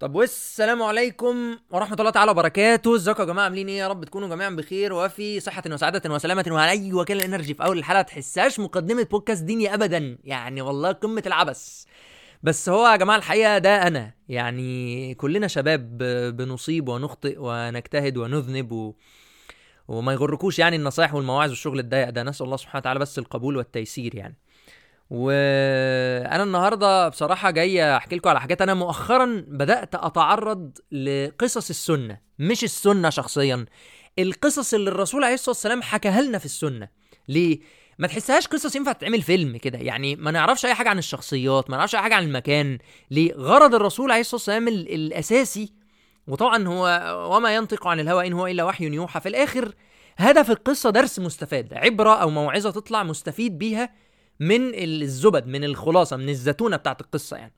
طب 0.00 0.14
والسلام 0.14 0.82
عليكم 0.82 1.58
ورحمة 1.70 1.96
الله 1.98 2.10
تعالى 2.10 2.30
وبركاته، 2.30 2.94
ازيكم 2.94 3.22
يا 3.22 3.26
جماعة 3.26 3.44
عاملين 3.44 3.68
إيه؟ 3.68 3.78
يا 3.78 3.88
رب 3.88 4.04
تكونوا 4.04 4.28
جميعا 4.28 4.50
بخير 4.50 4.92
وفي 4.92 5.40
صحة 5.40 5.62
وسعادة 5.66 6.14
وسلامة 6.14 6.44
وعلى 6.50 6.70
أي 6.70 6.92
وكالة 6.92 7.24
انرجي 7.24 7.54
في 7.54 7.64
أول 7.64 7.78
الحلقة 7.78 8.02
تحسهاش 8.02 8.60
مقدمة 8.60 9.02
بودكاست 9.02 9.42
ديني 9.42 9.74
أبدا، 9.74 10.18
يعني 10.24 10.62
والله 10.62 10.92
قمة 10.92 11.22
العبث. 11.26 11.84
بس 12.42 12.68
هو 12.68 12.86
يا 12.86 12.96
جماعة 12.96 13.16
الحقيقة 13.16 13.58
ده 13.58 13.86
أنا، 13.86 14.14
يعني 14.28 15.14
كلنا 15.14 15.46
شباب 15.46 15.98
بنصيب 16.36 16.88
ونخطئ 16.88 17.36
ونجتهد 17.38 18.16
ونذنب 18.16 18.72
و... 18.72 18.94
وما 19.88 20.12
يغركوش 20.12 20.58
يعني 20.58 20.76
النصائح 20.76 21.14
والمواعظ 21.14 21.50
والشغل 21.50 21.78
الضيق 21.78 22.10
ده، 22.10 22.22
نسأل 22.22 22.46
الله 22.46 22.56
سبحانه 22.56 22.80
وتعالى 22.80 22.98
بس 22.98 23.18
القبول 23.18 23.56
والتيسير 23.56 24.14
يعني. 24.14 24.36
وأنا 25.10 26.42
النهارده 26.42 27.08
بصراحة 27.08 27.50
جاي 27.50 27.96
أحكي 27.96 28.16
لكم 28.16 28.28
على 28.30 28.40
حاجات 28.40 28.62
أنا 28.62 28.74
مؤخرا 28.74 29.44
بدأت 29.48 29.94
أتعرض 29.94 30.78
لقصص 30.92 31.68
السنة 31.70 32.18
مش 32.38 32.64
السنة 32.64 33.10
شخصيا 33.10 33.66
القصص 34.18 34.74
اللي 34.74 34.90
الرسول 34.90 35.24
عليه 35.24 35.34
الصلاة 35.34 35.50
والسلام 35.50 35.82
حكاها 35.82 36.22
لنا 36.22 36.38
في 36.38 36.44
السنة. 36.44 36.88
ليه؟ 37.28 37.60
ما 37.98 38.06
تحسهاش 38.06 38.46
قصص 38.46 38.76
ينفع 38.76 38.92
تتعمل 38.92 39.22
فيلم 39.22 39.56
كده 39.56 39.78
يعني 39.78 40.16
ما 40.16 40.30
نعرفش 40.30 40.66
أي 40.66 40.74
حاجة 40.74 40.88
عن 40.88 40.98
الشخصيات 40.98 41.70
ما 41.70 41.76
نعرفش 41.76 41.94
أي 41.94 42.00
حاجة 42.00 42.14
عن 42.14 42.22
المكان. 42.24 42.78
ليه؟ 43.10 43.32
غرض 43.34 43.74
الرسول 43.74 44.10
عليه 44.10 44.20
الصلاة 44.20 44.34
والسلام 44.40 44.68
ال- 44.68 44.94
الأساسي 44.94 45.72
وطبعا 46.26 46.66
هو 46.68 46.86
وما 47.36 47.54
ينطق 47.54 47.86
عن 47.86 48.00
الهوى 48.00 48.26
إن 48.26 48.32
هو 48.32 48.46
إلا 48.46 48.64
وحي 48.64 48.84
يوحى 48.84 49.20
في 49.20 49.28
الآخر 49.28 49.74
هدف 50.16 50.50
القصة 50.50 50.90
درس 50.90 51.18
مستفاد 51.18 51.74
عبرة 51.74 52.14
أو 52.14 52.30
موعظة 52.30 52.70
تطلع 52.70 53.02
مستفيد 53.02 53.58
بيها 53.58 53.90
من 54.40 54.74
الزبد 54.74 55.46
من 55.46 55.64
الخلاصة 55.64 56.16
من 56.16 56.28
الزتونة 56.28 56.76
بتاعت 56.76 57.00
القصة 57.00 57.36
يعني. 57.36 57.52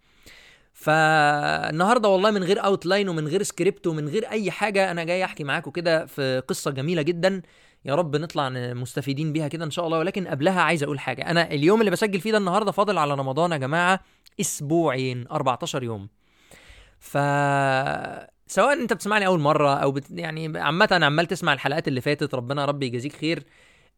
فالنهاردة 0.72 2.08
والله 2.08 2.30
من 2.30 2.42
غير 2.44 2.64
outline 2.64 3.08
ومن 3.08 3.28
غير 3.28 3.42
سكريبت 3.42 3.86
ومن 3.86 4.08
غير 4.08 4.30
أي 4.30 4.50
حاجة 4.50 4.90
أنا 4.90 5.04
جاي 5.04 5.24
أحكي 5.24 5.44
معاكم 5.44 5.70
كده 5.70 6.06
في 6.06 6.42
قصة 6.48 6.70
جميلة 6.70 7.02
جدا. 7.02 7.42
يا 7.84 7.94
رب 7.94 8.16
نطلع 8.16 8.48
مستفيدين 8.74 9.32
بيها 9.32 9.48
كده 9.48 9.64
إن 9.64 9.70
شاء 9.70 9.86
الله. 9.86 9.98
ولكن 9.98 10.26
قبلها 10.28 10.60
عايز 10.62 10.82
أقول 10.82 10.98
حاجة. 11.00 11.30
أنا 11.30 11.50
اليوم 11.50 11.80
اللي 11.80 11.90
بسجل 11.90 12.20
فيه 12.20 12.32
ده 12.32 12.38
النهارده 12.38 12.72
فاضل 12.72 12.98
على 12.98 13.14
رمضان 13.14 13.52
يا 13.52 13.56
جماعة 13.56 14.00
أسبوعين 14.40 15.26
14 15.30 15.82
يوم. 15.82 16.08
ف 16.98 17.18
سواء 18.46 18.72
أنت 18.72 18.92
بتسمعني 18.92 19.26
أول 19.26 19.40
مرة 19.40 19.74
أو 19.74 19.92
بت... 19.92 20.04
يعني 20.10 20.58
عامة 20.58 20.88
عمال 21.02 21.26
تسمع 21.26 21.52
الحلقات 21.52 21.88
اللي 21.88 22.00
فاتت. 22.00 22.34
ربنا 22.34 22.60
يا 22.60 22.66
رب 22.66 22.82
يجازيك 22.82 23.16
خير. 23.16 23.44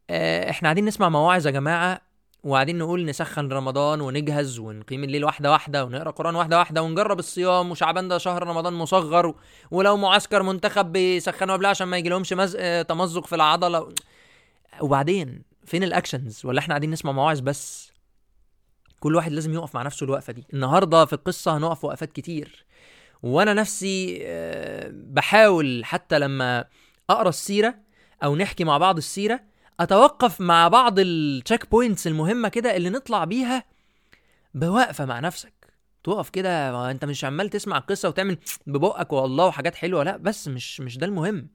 آه، 0.09 0.49
إحنا 0.49 0.67
قاعدين 0.67 0.85
نسمع 0.85 1.09
مواعظ 1.09 1.47
يا 1.47 1.51
جماعة. 1.51 2.08
وقاعدين 2.43 2.77
نقول 2.77 3.05
نسخن 3.05 3.49
رمضان 3.51 4.01
ونجهز 4.01 4.59
ونقيم 4.59 5.03
الليل 5.03 5.25
واحدة 5.25 5.51
واحدة 5.51 5.85
ونقرأ 5.85 6.11
قرآن 6.11 6.35
واحدة 6.35 6.57
واحدة 6.57 6.81
ونجرب 6.83 7.19
الصيام 7.19 7.71
وشعبان 7.71 8.07
ده 8.07 8.17
شهر 8.17 8.43
رمضان 8.47 8.73
مصغر 8.73 9.35
ولو 9.71 9.97
معسكر 9.97 10.43
منتخب 10.43 10.91
بيسخنوا 10.91 11.55
قبلها 11.55 11.69
عشان 11.69 11.87
ما 11.87 11.97
يجيلهمش 11.97 12.33
مز... 12.33 12.55
آه، 12.59 12.81
تمزق 12.81 13.25
في 13.25 13.35
العضلة. 13.35 13.89
وبعدين 14.81 15.41
فين 15.65 15.83
الاكشنز 15.83 16.45
ولا 16.45 16.59
إحنا 16.59 16.71
قاعدين 16.71 16.91
نسمع 16.91 17.11
مواعظ 17.11 17.39
بس؟ 17.39 17.91
كل 18.99 19.15
واحد 19.15 19.31
لازم 19.31 19.53
يقف 19.53 19.75
مع 19.75 19.83
نفسه 19.83 20.03
الوقفة 20.03 20.33
دي. 20.33 20.45
النهارده 20.53 21.05
في 21.05 21.13
القصة 21.13 21.57
هنقف 21.57 21.85
وقفات 21.85 22.11
كتير. 22.11 22.65
وأنا 23.23 23.53
نفسي 23.53 24.19
آه، 24.23 24.91
بحاول 24.93 25.85
حتى 25.85 26.19
لما 26.19 26.65
أقرأ 27.09 27.29
السيرة 27.29 27.75
أو 28.23 28.35
نحكي 28.35 28.63
مع 28.63 28.77
بعض 28.77 28.97
السيرة 28.97 29.39
أتوقف 29.79 30.41
مع 30.41 30.67
بعض 30.67 30.99
ال 30.99 31.71
checkpoints 31.71 32.07
المهمة 32.07 32.49
كده 32.49 32.75
اللي 32.75 32.89
نطلع 32.89 33.23
بيها 33.23 33.63
بوقفة 34.53 35.05
مع 35.05 35.19
نفسك. 35.19 35.53
تقف 36.03 36.29
كده 36.29 36.91
أنت 36.91 37.05
مش 37.05 37.25
عمال 37.25 37.49
تسمع 37.49 37.77
القصة 37.77 38.09
وتعمل 38.09 38.37
ببقك 38.67 39.13
والله 39.13 39.45
وحاجات 39.45 39.75
حلوة 39.75 40.03
لا 40.03 40.17
بس 40.17 40.47
مش 40.47 40.81
مش 40.81 40.97
ده 40.97 41.05
المهم. 41.05 41.47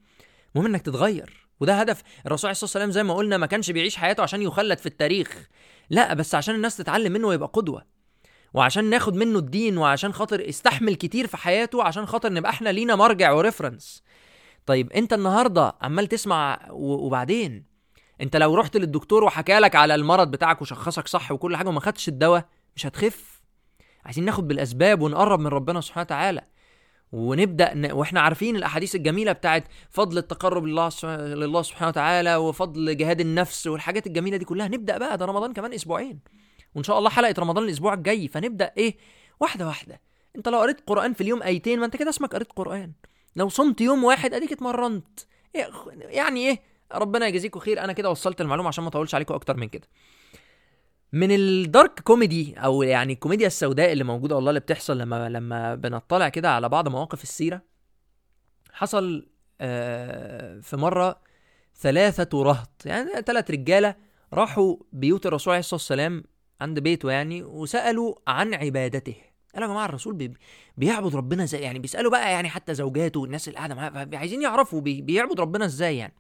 المهم 0.55 0.67
إنك 0.67 0.83
تتغير. 0.83 1.47
وده 1.61 1.75
هدف 1.75 2.03
الرسول 2.27 2.49
عليه 2.49 2.53
الصلاة 2.53 2.67
والسلام 2.69 2.91
زي 2.91 3.03
ما 3.03 3.15
قلنا 3.15 3.37
ما 3.37 3.47
كانش 3.47 3.71
بيعيش 3.71 3.97
حياته 3.97 4.23
عشان 4.23 4.43
يخلد 4.43 4.79
في 4.79 4.87
التاريخ. 4.87 5.49
لا 5.91 6.15
بس 6.15 6.35
عشان 6.35 6.55
الناس 6.55 6.77
تتعلم 6.77 7.13
منه 7.13 7.27
ويبقى 7.29 7.51
قدوة. 7.53 7.85
وعشان 8.55 8.91
ناخد 8.91 9.15
منه 9.15 9.39
الدين 9.39 9.79
وعشان 9.79 10.13
خاطر 10.13 10.49
استحمل 10.49 10.95
كتير 10.95 11.27
في 11.27 11.37
حياته 11.37 11.83
عشان 11.83 12.07
خاطر 12.07 12.33
نبقى 12.33 12.51
إحنا 12.51 12.69
لينا 12.69 12.97
مرجع 12.97 13.33
وريفرنس. 13.33 14.03
طيب 14.67 14.93
أنت 14.93 15.13
النهارده 15.13 15.75
عمال 15.83 16.07
تسمع 16.07 16.61
وبعدين 16.71 17.74
انت 18.25 18.37
لو 18.37 18.55
رحت 18.55 18.77
للدكتور 18.77 19.25
وحكى 19.25 19.59
لك 19.59 19.77
على 19.77 19.95
المرض 19.95 20.31
بتاعك 20.31 20.63
وشخصك 20.63 21.09
صح 21.09 21.33
وكل 21.33 21.57
حاجة 21.57 21.69
وما 21.69 21.81
خدتش 21.81 22.09
الدواء 22.09 22.49
مش 22.77 22.87
هتخف. 22.87 23.43
عايزين 24.05 24.25
ناخد 24.25 24.49
بالأسباب 24.49 25.03
ونقرب 25.03 25.41
من 25.41 25.47
ربنا 25.47 25.81
سبحانه 25.81 26.03
وتعالى. 26.05 26.45
ونبدأ 27.13 27.75
ن... 27.75 27.93
وإحنا 27.93 28.21
عارفين 28.21 28.57
الأحاديث 28.57 28.95
الجميلة 28.95 29.33
بتاعت 29.33 29.65
فضل 29.91 30.19
التقرب 30.19 30.65
لله. 30.65 30.91
لله 31.35 31.63
سبحانه 31.63 31.89
وتعالى 31.89 32.37
وفضل 32.37 32.97
جهاد 32.97 33.21
النفس 33.21 33.67
والحاجات 33.67 34.07
الجميلة 34.07 34.37
دي 34.37 34.45
كلها. 34.45 34.69
نبدأ 34.69 34.99
بقى 34.99 35.19
ده 35.19 35.25
رمضان 35.25 35.53
كمان 35.53 35.73
أسبوعين. 35.73 36.21
وإن 36.75 36.85
شاء 36.85 36.99
الله 36.99 37.11
حلقة 37.11 37.35
رمضان 37.39 37.65
الأسبوع 37.65 37.95
الجاي. 37.95 38.29
فنبدأ 38.29 38.73
إيه؟ 38.77 38.97
واحدة 39.41 39.67
واحدة. 39.67 40.01
أنت 40.37 40.49
لو 40.49 40.59
قريت 40.59 40.81
قرآن 40.87 41.13
في 41.13 41.21
اليوم 41.21 41.43
أيتين 41.43 41.79
ما 41.79 41.87
أنت 41.87 41.97
كده 41.97 42.11
اسمك 42.11 42.35
قريت 42.35 42.53
قرآن. 42.53 42.93
لو 43.37 43.49
صمت 43.49 43.81
يوم 43.81 44.05
واحد 44.05 44.35
أديك 44.35 44.53
اتمرنت. 44.53 45.21
إيه 45.55 45.71
يعني 46.09 46.49
إيه؟ 46.49 46.74
ربنا 46.99 47.27
يجازيكم 47.27 47.61
خير. 47.61 47.85
أنا 47.85 47.93
كده 47.93 48.11
وصلت 48.11 48.41
المعلومة 48.41 48.69
عشان 48.69 48.85
ما 48.85 48.89
أطولش 48.89 49.15
عليكم 49.15 49.35
أكتر 49.35 49.57
من 49.57 49.69
كده. 49.69 49.89
من 51.13 51.31
الدارك 51.31 52.01
كوميدي 52.01 52.55
أو 52.59 52.83
يعني 52.83 53.13
الكوميديا 53.13 53.47
السوداء 53.47 53.93
اللي 53.93 54.05
موجودة 54.05 54.35
والله 54.37 54.51
اللي 54.51 54.61
بتحصل 54.61 54.99
لما 54.99 55.29
لما 55.29 55.75
بنطلع 55.75 56.29
كده 56.29 56.51
على 56.51 56.69
بعض 56.69 56.89
مواقف 56.89 57.23
السيرة 57.23 57.63
حصل 58.73 59.27
آه 59.61 60.61
في 60.61 60.77
مرة 60.77 61.21
ثلاثة 61.77 62.43
رهط. 62.43 62.71
يعني 62.87 63.11
ثلاث 63.27 63.51
رجالة 63.51 63.95
راحوا 64.33 64.77
بيوت 64.93 65.27
الرسول 65.27 65.53
عليه 65.53 65.61
الصلاة 65.61 65.79
والسلام 65.81 66.25
عند 66.61 66.79
بيته 66.79 67.11
يعني 67.11 67.43
وسألوا 67.43 68.15
عن 68.29 68.55
عبادته. 68.55 69.15
قالوا 69.55 69.69
يا 69.69 69.73
جماعة 69.73 69.87
الرسول 69.87 70.15
بي 70.15 70.35
بيعبد 70.77 71.17
ربنا 71.17 71.45
إزاي؟ 71.45 71.63
يعني 71.63 71.79
بيسألوا 71.79 72.11
بقى 72.11 72.33
يعني 72.33 72.49
حتى 72.49 72.75
زوجاته 72.75 73.21
والناس 73.21 73.49
اللي 73.49 73.57
قاعدة 73.59 73.75
معاه 73.75 74.09
عايزين 74.15 74.43
يعرفوا 74.43 74.81
بي 74.81 75.01
بيعبد 75.01 75.41
ربنا 75.41 75.65
إزاي 75.65 75.97
يعني؟ 75.97 76.15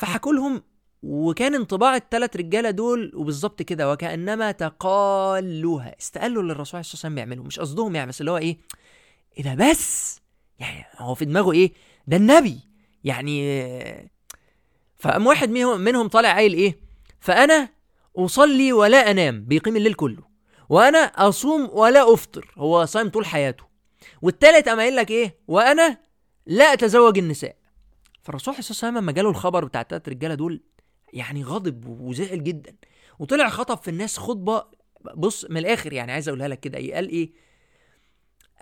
فحكوا 0.00 0.32
لهم 0.32 0.62
وكان 1.02 1.54
انطباع 1.54 1.96
الثلاث 1.96 2.36
رجالة 2.36 2.70
دول 2.70 3.12
وبالظبط 3.14 3.62
كده 3.62 3.92
وكأنما 3.92 4.52
تقالوها. 4.52 5.96
استقالوا 6.00 6.42
اللي 6.42 6.52
الرسول 6.52 6.76
عليه 6.76 6.80
الصلاة 6.80 6.94
والسلام 6.94 7.14
بيعمله 7.14 7.42
مش 7.42 7.60
قصدهم 7.60 7.96
يعني 7.96 8.08
بس 8.08 8.20
اللي 8.20 8.30
هو 8.30 8.36
إيه؟ 8.36 8.58
إيه 9.38 9.44
ده 9.44 9.54
بس؟ 9.54 10.20
يعني 10.58 10.86
هو 10.98 11.14
في 11.14 11.24
دماغه 11.24 11.52
إيه؟ 11.52 11.72
ده 12.06 12.16
النبي! 12.16 12.60
يعني 13.04 13.64
فقام 14.98 15.26
واحد 15.26 15.50
منهم 15.50 15.80
منهم 15.80 16.08
طالع 16.08 16.34
قايل 16.34 16.54
إيه؟ 16.54 16.76
فأنا 17.20 17.68
أصلي 18.16 18.72
ولا 18.72 19.10
أنام 19.10 19.44
بيقيم 19.44 19.76
الليل 19.76 19.94
كله. 19.94 20.22
وأنا 20.68 20.98
أصوم 20.98 21.70
ولا 21.72 22.14
أفطر 22.14 22.54
هو 22.58 22.84
صايم 22.84 23.08
طول 23.08 23.26
حياته. 23.26 23.64
والتالت 24.22 24.68
قام 24.68 24.78
قايل 24.80 24.96
لك 24.96 25.10
إيه؟ 25.10 25.38
وأنا 25.48 25.98
لا 26.46 26.72
أتزوج 26.72 27.18
النساء. 27.18 27.59
فالرسول 28.22 28.54
عليه 28.54 28.58
الصلاة 28.58 28.72
والسلام 28.76 28.98
لما 28.98 29.12
جاله 29.12 29.30
الخبر 29.30 29.64
بتاع 29.64 29.80
التلات 29.80 30.08
رجالة 30.08 30.34
دول 30.34 30.60
يعني 31.12 31.44
غضب 31.44 31.86
وزعل 31.86 32.44
جدا. 32.44 32.76
وطلع 33.18 33.48
خطب 33.48 33.78
في 33.82 33.88
الناس 33.90 34.18
خطبة 34.18 34.64
بص 35.14 35.44
من 35.50 35.56
الآخر 35.56 35.92
يعني 35.92 36.12
عايز 36.12 36.28
أقولها 36.28 36.48
لك 36.48 36.60
كده 36.60 36.78
إيه؟ 36.78 36.94
قال 36.94 37.08
إيه؟ 37.08 37.30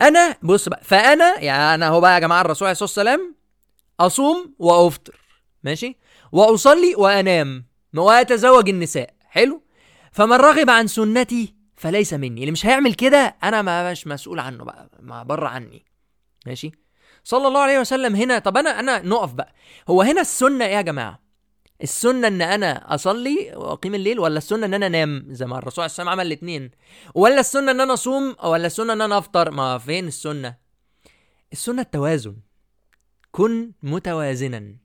أنا 0.01 0.37
بص 0.43 0.69
بقى 0.69 0.81
فأنا 0.85 1.41
يعني 1.41 1.75
أنا 1.75 1.89
هو 1.89 2.01
بقى 2.01 2.15
يا 2.15 2.19
جماعة 2.19 2.41
الرسول 2.41 2.67
عليه 2.69 2.73
الصلاة 2.73 2.89
والسلام 2.89 3.35
أصوم 4.01 4.55
وأفطر 4.59 5.21
ماشي؟ 5.63 5.97
وأصلي 6.33 6.95
وأنام 6.97 7.65
وأتزوج 7.97 8.69
النساء 8.69 9.15
حلو؟ 9.29 9.63
فمن 10.13 10.33
رغب 10.37 10.71
عن 10.71 10.87
سنتي 10.87 11.55
فليس 11.77 12.15
مني. 12.15 12.41
اللي 12.41 12.53
مش 12.53 12.67
هيعمل 12.67 12.95
كده 12.95 13.37
أنا 13.43 13.63
ما 13.63 13.91
مش 13.93 14.07
مسؤول 14.07 14.39
عنه 14.39 14.65
بقى 14.65 14.91
ما 15.01 15.23
بره 15.23 15.49
عني 15.49 15.85
ماشي؟ 16.47 16.73
صلى 17.29 17.49
الله 17.49 17.61
عليه 17.61 17.79
وسلم 17.79 18.17
هنا. 18.17 18.39
طب 18.39 18.57
أنا 18.57 18.81
أنا 18.81 19.03
نقف 19.03 19.33
بقى. 19.33 19.55
هو 19.91 20.03
هنا 20.03 20.21
السنة 20.21 20.65
إيه 20.65 20.77
يا 20.77 20.83
جماعة؟ 20.83 21.19
السنة 21.83 22.29
إن 22.29 22.43
أنا 22.43 22.95
أصلي 22.95 23.53
وأقيم 23.57 23.95
الليل 23.95 24.19
ولا 24.21 24.39
السنة 24.39 24.67
إن 24.67 24.75
أنا 24.75 24.87
أنام؟ 24.87 25.27
زي 25.29 25.47
ما 25.47 25.59
الرسول 25.59 25.83
عليه 25.83 25.91
السلام 25.91 26.09
عمل 26.09 26.27
الاثنين 26.27 26.71
ولا 27.15 27.41
السنة 27.41 27.71
إن 27.71 27.81
أنا 27.81 27.95
أصوم 27.95 28.37
ولا 28.45 28.67
السنة 28.67 28.93
إن 28.93 29.01
أنا 29.01 29.19
أفطر؟ 29.19 29.51
ما 29.51 29.79
فين 29.79 30.07
السنة؟ 30.07 30.57
السنة 31.53 31.83
التوازن. 31.83 32.37
كن 33.33 33.73
متوازنا. 33.83 34.77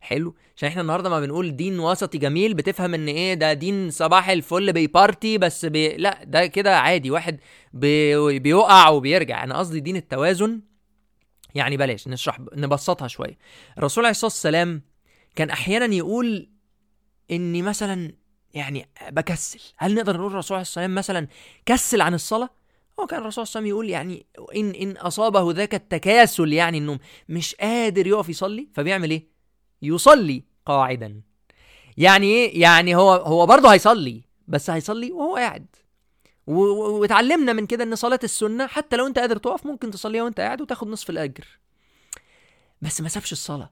حلو. 0.00 0.34
عشان 0.56 0.68
إحنا 0.68 0.82
النهارده 0.82 1.10
ما 1.10 1.20
بنقول 1.20 1.56
دين 1.56 1.80
وسطي 1.80 2.18
جميل 2.18 2.54
بتفهم 2.54 2.94
إن 2.94 3.08
إيه 3.08 3.34
ده 3.34 3.52
دين 3.52 3.90
صباح 3.90 4.28
الفل 4.28 4.72
بي 4.72 4.91
party 4.91 5.38
بس 5.38 5.66
بي... 5.66 5.96
لا 5.96 6.24
ده 6.24 6.46
كده 6.46 6.78
عادي. 6.78 7.10
واحد 7.10 7.40
بي... 7.72 8.38
بيقع 8.38 8.88
وبيرجع. 8.88 9.44
أنا 9.44 9.58
قصدي 9.58 9.80
دين 9.80 9.96
التوازن 9.96 10.60
يعني 11.54 11.76
بلاش 11.76 12.08
نشرح 12.08 12.40
نبسطها 12.54 13.08
شوية. 13.08 13.38
الرسول 13.78 14.04
عليه 14.04 14.10
الصلاة 14.10 14.30
والسلام 14.30 14.82
كان 15.36 15.50
أحيانا 15.50 15.94
يقول 15.94 16.50
إني 17.30 17.62
مثلا 17.62 18.12
يعني 18.54 18.88
بكسل. 19.10 19.60
هل 19.76 19.94
نقدر 19.94 20.16
نقول 20.16 20.32
الرسول 20.32 20.54
عليه 20.56 20.62
الصلاة 20.62 20.84
والسلام 20.84 20.94
مثلا 20.94 21.28
كسل 21.66 22.00
عن 22.00 22.14
الصلاة؟ 22.14 22.50
هو 23.00 23.06
كان 23.06 23.20
الرسول 23.20 23.46
صلى 23.46 23.60
الله 23.60 23.72
عليه 23.72 23.84
وسلم 23.84 23.90
يقول 23.90 23.90
يعني 23.90 24.26
إن 24.56 24.70
إن 24.70 24.96
أصابه 24.96 25.52
ذاك 25.52 25.74
التكاسل 25.74 26.52
يعني 26.52 26.78
إنه 26.78 26.98
مش 27.28 27.54
قادر 27.54 28.06
يقف 28.06 28.28
يصلي 28.28 28.68
فبيعمل 28.74 29.10
إيه؟ 29.10 29.28
يصلي 29.82 30.44
قاعدا. 30.66 31.22
يعني 31.96 32.26
إيه؟ 32.26 32.60
يعني 32.60 32.96
هو 32.96 33.12
هو 33.12 33.46
برضه 33.46 33.72
هيصلي 33.72 34.22
بس 34.48 34.70
هيصلي 34.70 35.12
وهو 35.12 35.36
قاعد. 35.36 35.66
واتعلمنا 36.46 37.52
من 37.52 37.66
كده 37.66 37.84
إن 37.84 37.94
صلاة 37.96 38.20
السنة 38.24 38.66
حتى 38.66 38.96
لو 38.96 39.06
أنت 39.06 39.18
قادر 39.18 39.36
تقف 39.36 39.66
ممكن 39.66 39.90
تصليها 39.90 40.22
وأنت 40.22 40.40
قاعد 40.40 40.60
وتاخد 40.60 40.88
نصف 40.88 41.10
الأجر. 41.10 41.44
بس 42.82 43.00
ما 43.00 43.08
سابش 43.08 43.32
الصلاة. 43.32 43.70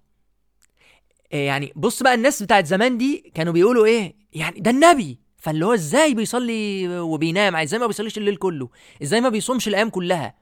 إيه 1.32 1.46
يعني 1.46 1.72
بص 1.76 2.02
بقى 2.02 2.14
الناس 2.14 2.42
بتاعت 2.42 2.66
زمان 2.66 2.98
دي 2.98 3.32
كانوا 3.34 3.52
بيقولوا 3.52 3.86
إيه؟ 3.86 4.16
يعني 4.32 4.60
ده 4.60 4.70
النبي. 4.70 5.18
فاللي 5.36 5.66
هو 5.66 5.74
إزاي 5.74 6.14
بيصلي 6.14 6.88
وبينام؟ 6.98 7.56
إزاي 7.56 7.80
ما 7.80 7.86
بيصليش 7.86 8.18
الليل 8.18 8.36
كله؟ 8.36 8.68
إزاي 9.02 9.20
ما 9.20 9.28
بيصومش 9.28 9.68
الأيام 9.68 9.90
كلها؟ 9.90 10.34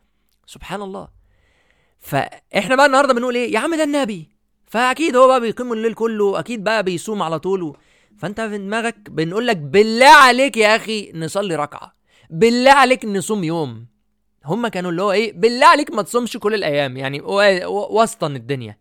سبحان 0.46 0.82
الله. 0.82 1.08
فإحنا 2.00 2.76
بقى 2.76 2.86
النهارده 2.86 3.14
بنقول 3.14 3.34
إيه؟ 3.34 3.52
يا 3.54 3.58
عم 3.58 3.74
ده 3.74 3.84
النبي. 3.84 4.28
فأكيد 4.66 5.16
هو 5.16 5.26
بقى 5.26 5.40
بيقيم 5.40 5.72
الليل 5.72 5.94
كله 5.94 6.38
أكيد 6.40 6.64
بقى 6.64 6.82
بيصوم 6.82 7.22
على 7.22 7.38
طول. 7.38 7.76
فأنت 8.18 8.40
في 8.40 8.58
دماغك 8.58 9.10
بنقول 9.10 9.46
لك 9.46 9.56
بالله 9.56 10.14
عليك 10.14 10.56
يا 10.56 10.76
أخي 10.76 11.12
نصلي 11.14 11.56
ركعة. 11.56 11.99
بالله 12.30 12.70
عليك 12.72 13.04
نصوم 13.04 13.44
يوم. 13.44 13.86
هم 14.44 14.68
كانوا 14.68 14.90
اللي 14.90 15.02
هو 15.02 15.12
إيه 15.12 15.32
بالله 15.32 15.66
عليك 15.66 15.90
ما 15.90 16.02
تصومش 16.02 16.36
كل 16.36 16.54
الأيام 16.54 16.96
يعني 16.96 17.20
وسطا 17.90 18.26
الدنيا. 18.26 18.76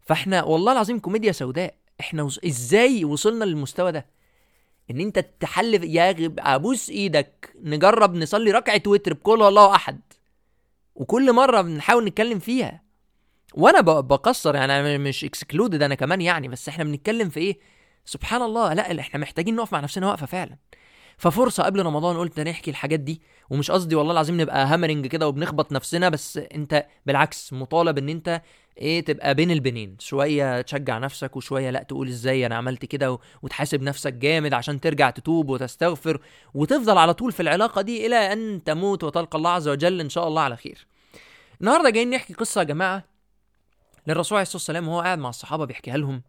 فإحنا 0.00 0.42
والله 0.42 0.72
العظيم 0.72 0.98
كوميديا 0.98 1.32
سوداء. 1.32 1.74
إحنا 2.00 2.22
وص... 2.22 2.38
إزاي 2.46 3.04
وصلنا 3.04 3.44
للمستوى 3.44 3.92
ده؟ 3.92 4.06
إن 4.90 5.00
أنت 5.00 5.18
تحلف 5.40 5.82
يا 5.84 6.12
غب 6.12 6.34
أبوس 6.38 6.90
إيدك 6.90 7.54
نجرب 7.62 8.14
نصلي 8.14 8.50
ركعة 8.50 8.82
وتر 8.86 9.12
بقل 9.12 9.30
هو 9.30 9.42
الله 9.42 9.74
أحد. 9.74 10.00
وكل 10.94 11.32
مرة 11.32 11.60
بنحاول 11.60 12.04
نتكلم 12.04 12.38
فيها. 12.38 12.82
وأنا 13.54 13.80
بقصر 13.80 14.54
يعني 14.54 14.80
أنا 14.80 14.98
مش 14.98 15.24
excluded 15.24 15.82
أنا 15.82 15.94
كمان 15.94 16.20
يعني 16.20 16.48
بس 16.48 16.68
إحنا 16.68 16.84
بنتكلم 16.84 17.28
في 17.28 17.40
إيه؟ 17.40 17.58
سبحان 18.04 18.42
الله 18.42 18.74
لأ 18.74 19.00
إحنا 19.00 19.20
محتاجين 19.20 19.56
نقف 19.56 19.72
مع 19.72 19.80
نفسنا 19.80 20.06
وقفه 20.08 20.26
فعلا. 20.26 20.56
ففرصة 21.20 21.62
قبل 21.62 21.82
رمضان 21.86 22.16
قلت 22.16 22.40
نحكي 22.40 22.70
الحاجات 22.70 23.00
دي 23.00 23.22
ومش 23.50 23.70
قصدي 23.70 23.94
والله 23.94 24.12
العظيم 24.12 24.40
نبقى 24.40 24.66
هامرنج 24.66 25.06
كده 25.06 25.28
وبنخبط 25.28 25.72
نفسنا 25.72 26.08
بس 26.08 26.36
أنت 26.36 26.86
بالعكس 27.06 27.52
مطالب 27.52 27.98
إن 27.98 28.08
أنت 28.08 28.42
إيه 28.78 29.04
تبقى 29.04 29.34
بين 29.34 29.50
البنين 29.50 29.96
شوية 29.98 30.60
تشجع 30.60 30.98
نفسك 30.98 31.36
وشوية 31.36 31.70
لأ 31.70 31.82
تقول 31.82 32.08
إزاي 32.08 32.46
أنا 32.46 32.54
عملت 32.56 32.84
كده 32.84 33.18
وتحاسب 33.42 33.82
نفسك 33.82 34.12
جامد 34.12 34.54
عشان 34.54 34.80
ترجع 34.80 35.10
تتوب 35.10 35.48
وتستغفر 35.48 36.20
وتفضل 36.54 36.98
على 36.98 37.14
طول 37.14 37.32
في 37.32 37.40
العلاقة 37.40 37.82
دي 37.82 38.06
إلى 38.06 38.32
أن 38.32 38.64
تموت 38.64 39.04
وتلقى 39.04 39.38
الله 39.38 39.50
عز 39.50 39.68
وجل 39.68 40.00
إن 40.00 40.08
شاء 40.08 40.28
الله 40.28 40.42
على 40.42 40.56
خير. 40.56 40.86
النهارده 41.60 41.90
جايين 41.90 42.10
نحكي 42.10 42.34
قصة 42.34 42.58
يا 42.58 42.64
جماعة 42.64 43.04
للرسول 44.06 44.38
عليه 44.38 44.42
الصلاة 44.42 44.56
والسلام 44.56 44.88
وهو 44.88 45.00
قاعد 45.00 45.18
مع 45.18 45.28
الصحابة 45.28 45.64
بيحكيها 45.64 45.96
لهم. 45.96 46.22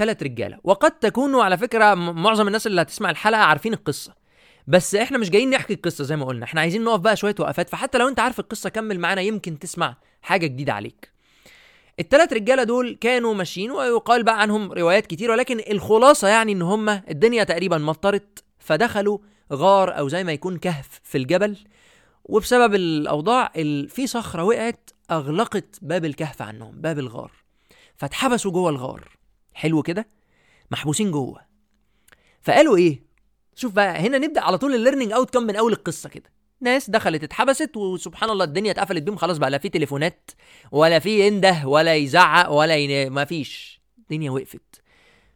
لثلاث 0.00 0.22
رجالة. 0.22 0.58
وقد 0.64 0.90
تكونوا 0.90 1.44
على 1.44 1.58
فكرة 1.58 1.94
معظم 1.94 2.46
الناس 2.46 2.66
اللي 2.66 2.82
هتسمع 2.82 3.10
الحلقة 3.10 3.40
عارفين 3.40 3.72
القصة. 3.72 4.14
بس 4.66 4.94
إحنا 4.94 5.18
مش 5.18 5.30
جايين 5.30 5.50
نحكي 5.50 5.74
القصة 5.74 6.04
زي 6.04 6.16
ما 6.16 6.24
قلنا. 6.24 6.44
إحنا 6.44 6.60
عايزين 6.60 6.84
نقف 6.84 7.00
بقى 7.00 7.16
شوية 7.16 7.34
وقفات. 7.38 7.68
فحتى 7.68 7.98
لو 7.98 8.08
انت 8.08 8.20
عارف 8.20 8.40
القصة 8.40 8.70
كمل 8.70 9.00
معانا 9.00 9.20
يمكن 9.20 9.58
تسمع 9.58 9.96
حاجة 10.22 10.46
جديدة 10.46 10.72
عليك. 10.72 11.12
الثلاث 12.00 12.32
رجالة 12.32 12.62
دول 12.62 12.98
كانوا 13.00 13.34
ماشيين 13.34 13.70
ويقال 13.70 14.22
بقى 14.22 14.40
عنهم 14.40 14.72
روايات 14.72 15.06
كتير 15.06 15.30
ولكن 15.30 15.60
الخلاصة 15.70 16.28
يعني 16.28 16.52
إن 16.52 16.62
هم 16.62 16.88
الدنيا 16.88 17.44
تقريبا 17.44 17.78
مطرت. 17.78 18.44
فدخلوا 18.58 19.18
غار 19.52 19.98
أو 19.98 20.08
زي 20.08 20.24
ما 20.24 20.32
يكون 20.32 20.58
كهف 20.58 21.00
في 21.04 21.18
الجبل. 21.18 21.56
وبسبب 22.24 22.74
الأوضاع 22.74 23.52
ال- 23.56 23.88
في 23.88 24.06
صخرة 24.06 24.42
وقعت 24.42 24.90
أغلقت 25.10 25.78
باب 25.82 26.04
الكهف 26.04 26.42
عنهم 26.42 26.80
باب 26.80 26.98
الغار. 26.98 27.32
فاتحبسوا 27.96 28.52
جوه 28.52 28.70
الغار. 28.70 29.19
حلو 29.54 29.82
كده 29.82 30.08
محبوسين 30.70 31.10
جوه. 31.10 31.40
فقالوا 32.42 32.76
إيه؟ 32.76 33.02
شوف 33.54 33.72
بقى 33.72 33.98
هنا 34.00 34.18
نبدأ 34.18 34.40
على 34.40 34.58
طول 34.58 34.74
ال 34.74 35.12
learning 35.12 35.30
outcome 35.30 35.42
من 35.42 35.56
أول 35.56 35.72
القصة 35.72 36.08
كده. 36.08 36.30
ناس 36.60 36.90
دخلت 36.90 37.24
اتحبست 37.24 37.76
وسبحان 37.76 38.30
الله 38.30 38.44
الدنيا 38.44 38.70
اتقفلت 38.70 39.02
بيهم 39.02 39.16
خلاص 39.16 39.38
بقى 39.38 39.50
لا 39.50 39.58
في 39.58 39.68
تليفونات 39.68 40.30
ولا 40.72 40.98
في 40.98 41.26
ينده 41.26 41.62
ولا 41.66 41.94
يزعق 41.94 42.50
ولا 42.50 42.76
ين... 42.76 43.10
ما 43.10 43.24
فيش. 43.24 43.80
الدنيا 43.98 44.30
وقفت. 44.30 44.82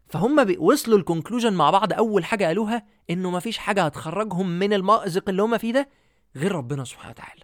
فهم 0.09 0.45
بي... 0.45 0.59
وصلوا 0.59 0.99
ال 0.99 1.04
conclusion 1.04 1.53
مع 1.53 1.71
بعض 1.71 1.93
أول 1.93 2.25
حاجة 2.25 2.45
قالوها 2.47 2.87
إنه 3.11 3.31
ما 3.31 3.41
فيش 3.41 3.59
حاجة 3.59 3.83
هتخرجهم 3.83 4.59
من 4.59 4.73
المأزق 4.73 5.29
اللي 5.29 5.43
هم 5.43 5.59
فيه 5.59 5.73
ده 5.73 5.89
غير 6.37 6.53
ربنا 6.53 6.85
سبحانه 6.85 7.11
وتعالى. 7.11 7.43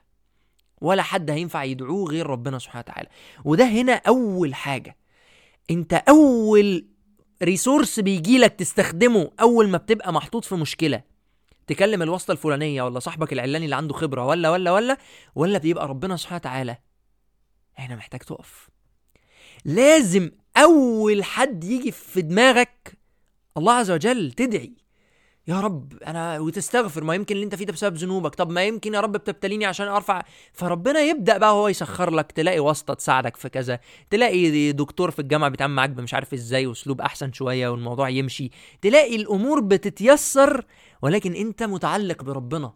ولا 0.81 1.03
حد 1.03 1.31
هينفع 1.31 1.65
يدعوه 1.65 2.11
غير 2.11 2.27
ربنا 2.27 2.59
سبحانه 2.59 2.85
وتعالى. 2.89 3.09
وده 3.45 3.65
هنا 3.65 3.93
أول 3.93 4.55
حاجة. 4.55 4.97
انت 5.71 5.93
اول 5.95 6.87
ريسورس 7.43 8.01
بيجي 8.01 8.39
لك 8.39 8.53
تستخدمه 8.53 9.31
اول 9.41 9.69
ما 9.69 9.79
بتبقى 9.79 10.13
محطوط 10.13 10.45
في 10.45 10.55
مشكلة. 10.55 11.03
تكلم 11.67 12.03
الواسطة 12.03 12.33
الفلانية 12.33 12.83
ولا 12.83 12.99
صاحبك 12.99 13.33
العلاني 13.33 13.65
اللي 13.65 13.77
عنده 13.77 13.95
خبرة 13.95 14.27
ولا 14.27 14.51
ولا 14.51 14.71
ولا 14.73 14.97
ولا 15.35 15.59
بيبقى 15.59 15.89
ربنا 15.89 16.17
سبحانه 16.17 16.37
وتعالى. 16.37 16.79
هنا 17.75 17.97
محتاج 17.97 18.21
تقف. 18.21 18.69
لازم 19.65 20.31
اول 20.57 21.25
حد 21.25 21.65
يجي 21.65 21.93
في 21.93 22.23
دماغك 22.23 22.99
الله 23.57 23.73
عز 23.73 23.91
وجل 23.91 24.33
تدعي. 24.33 24.80
يا 25.51 25.61
رب 25.61 26.03
أنا 26.03 26.39
وتستغفر 26.39 27.05
ما 27.05 27.15
يمكن 27.15 27.35
اللي 27.35 27.45
أنت 27.45 27.55
فيه 27.55 27.65
ده 27.65 27.73
بسبب 27.73 27.97
ذنوبك. 27.97 28.35
طب 28.35 28.51
ما 28.51 28.65
يمكن 28.65 28.95
يا 28.95 29.01
رب 29.01 29.13
بتبتليني 29.13 29.67
عشان 29.67 29.89
أرفع. 29.89 30.23
فربنا 30.53 31.01
يبدأ 31.01 31.39
بقى 31.39 31.51
هو 31.53 31.69
يسخر 31.69 32.11
لك 32.11 32.33
تلاقي 32.33 32.61
واسطة 32.61 32.95
تساعدك 32.95 33.37
في 33.37 33.49
كذا. 33.49 33.81
تلاقي 34.11 34.73
دكتور 34.73 35.11
في 35.11 35.19
الجامعة 35.19 35.51
بيتعامل 35.51 35.75
معاك 35.75 35.91
مش 35.91 36.15
عارف 36.15 36.33
إزاي 36.33 36.67
وأسلوب 36.67 37.01
أحسن 37.01 37.33
شوية 37.33 37.69
والموضوع 37.69 38.09
يمشي. 38.09 38.51
تلاقي 38.83 39.17
الأمور 39.17 39.61
بتتيسر 39.61 40.65
ولكن 41.03 41.35
أنت 41.35 41.63
متعلق 41.63 42.23
بربنا. 42.23 42.73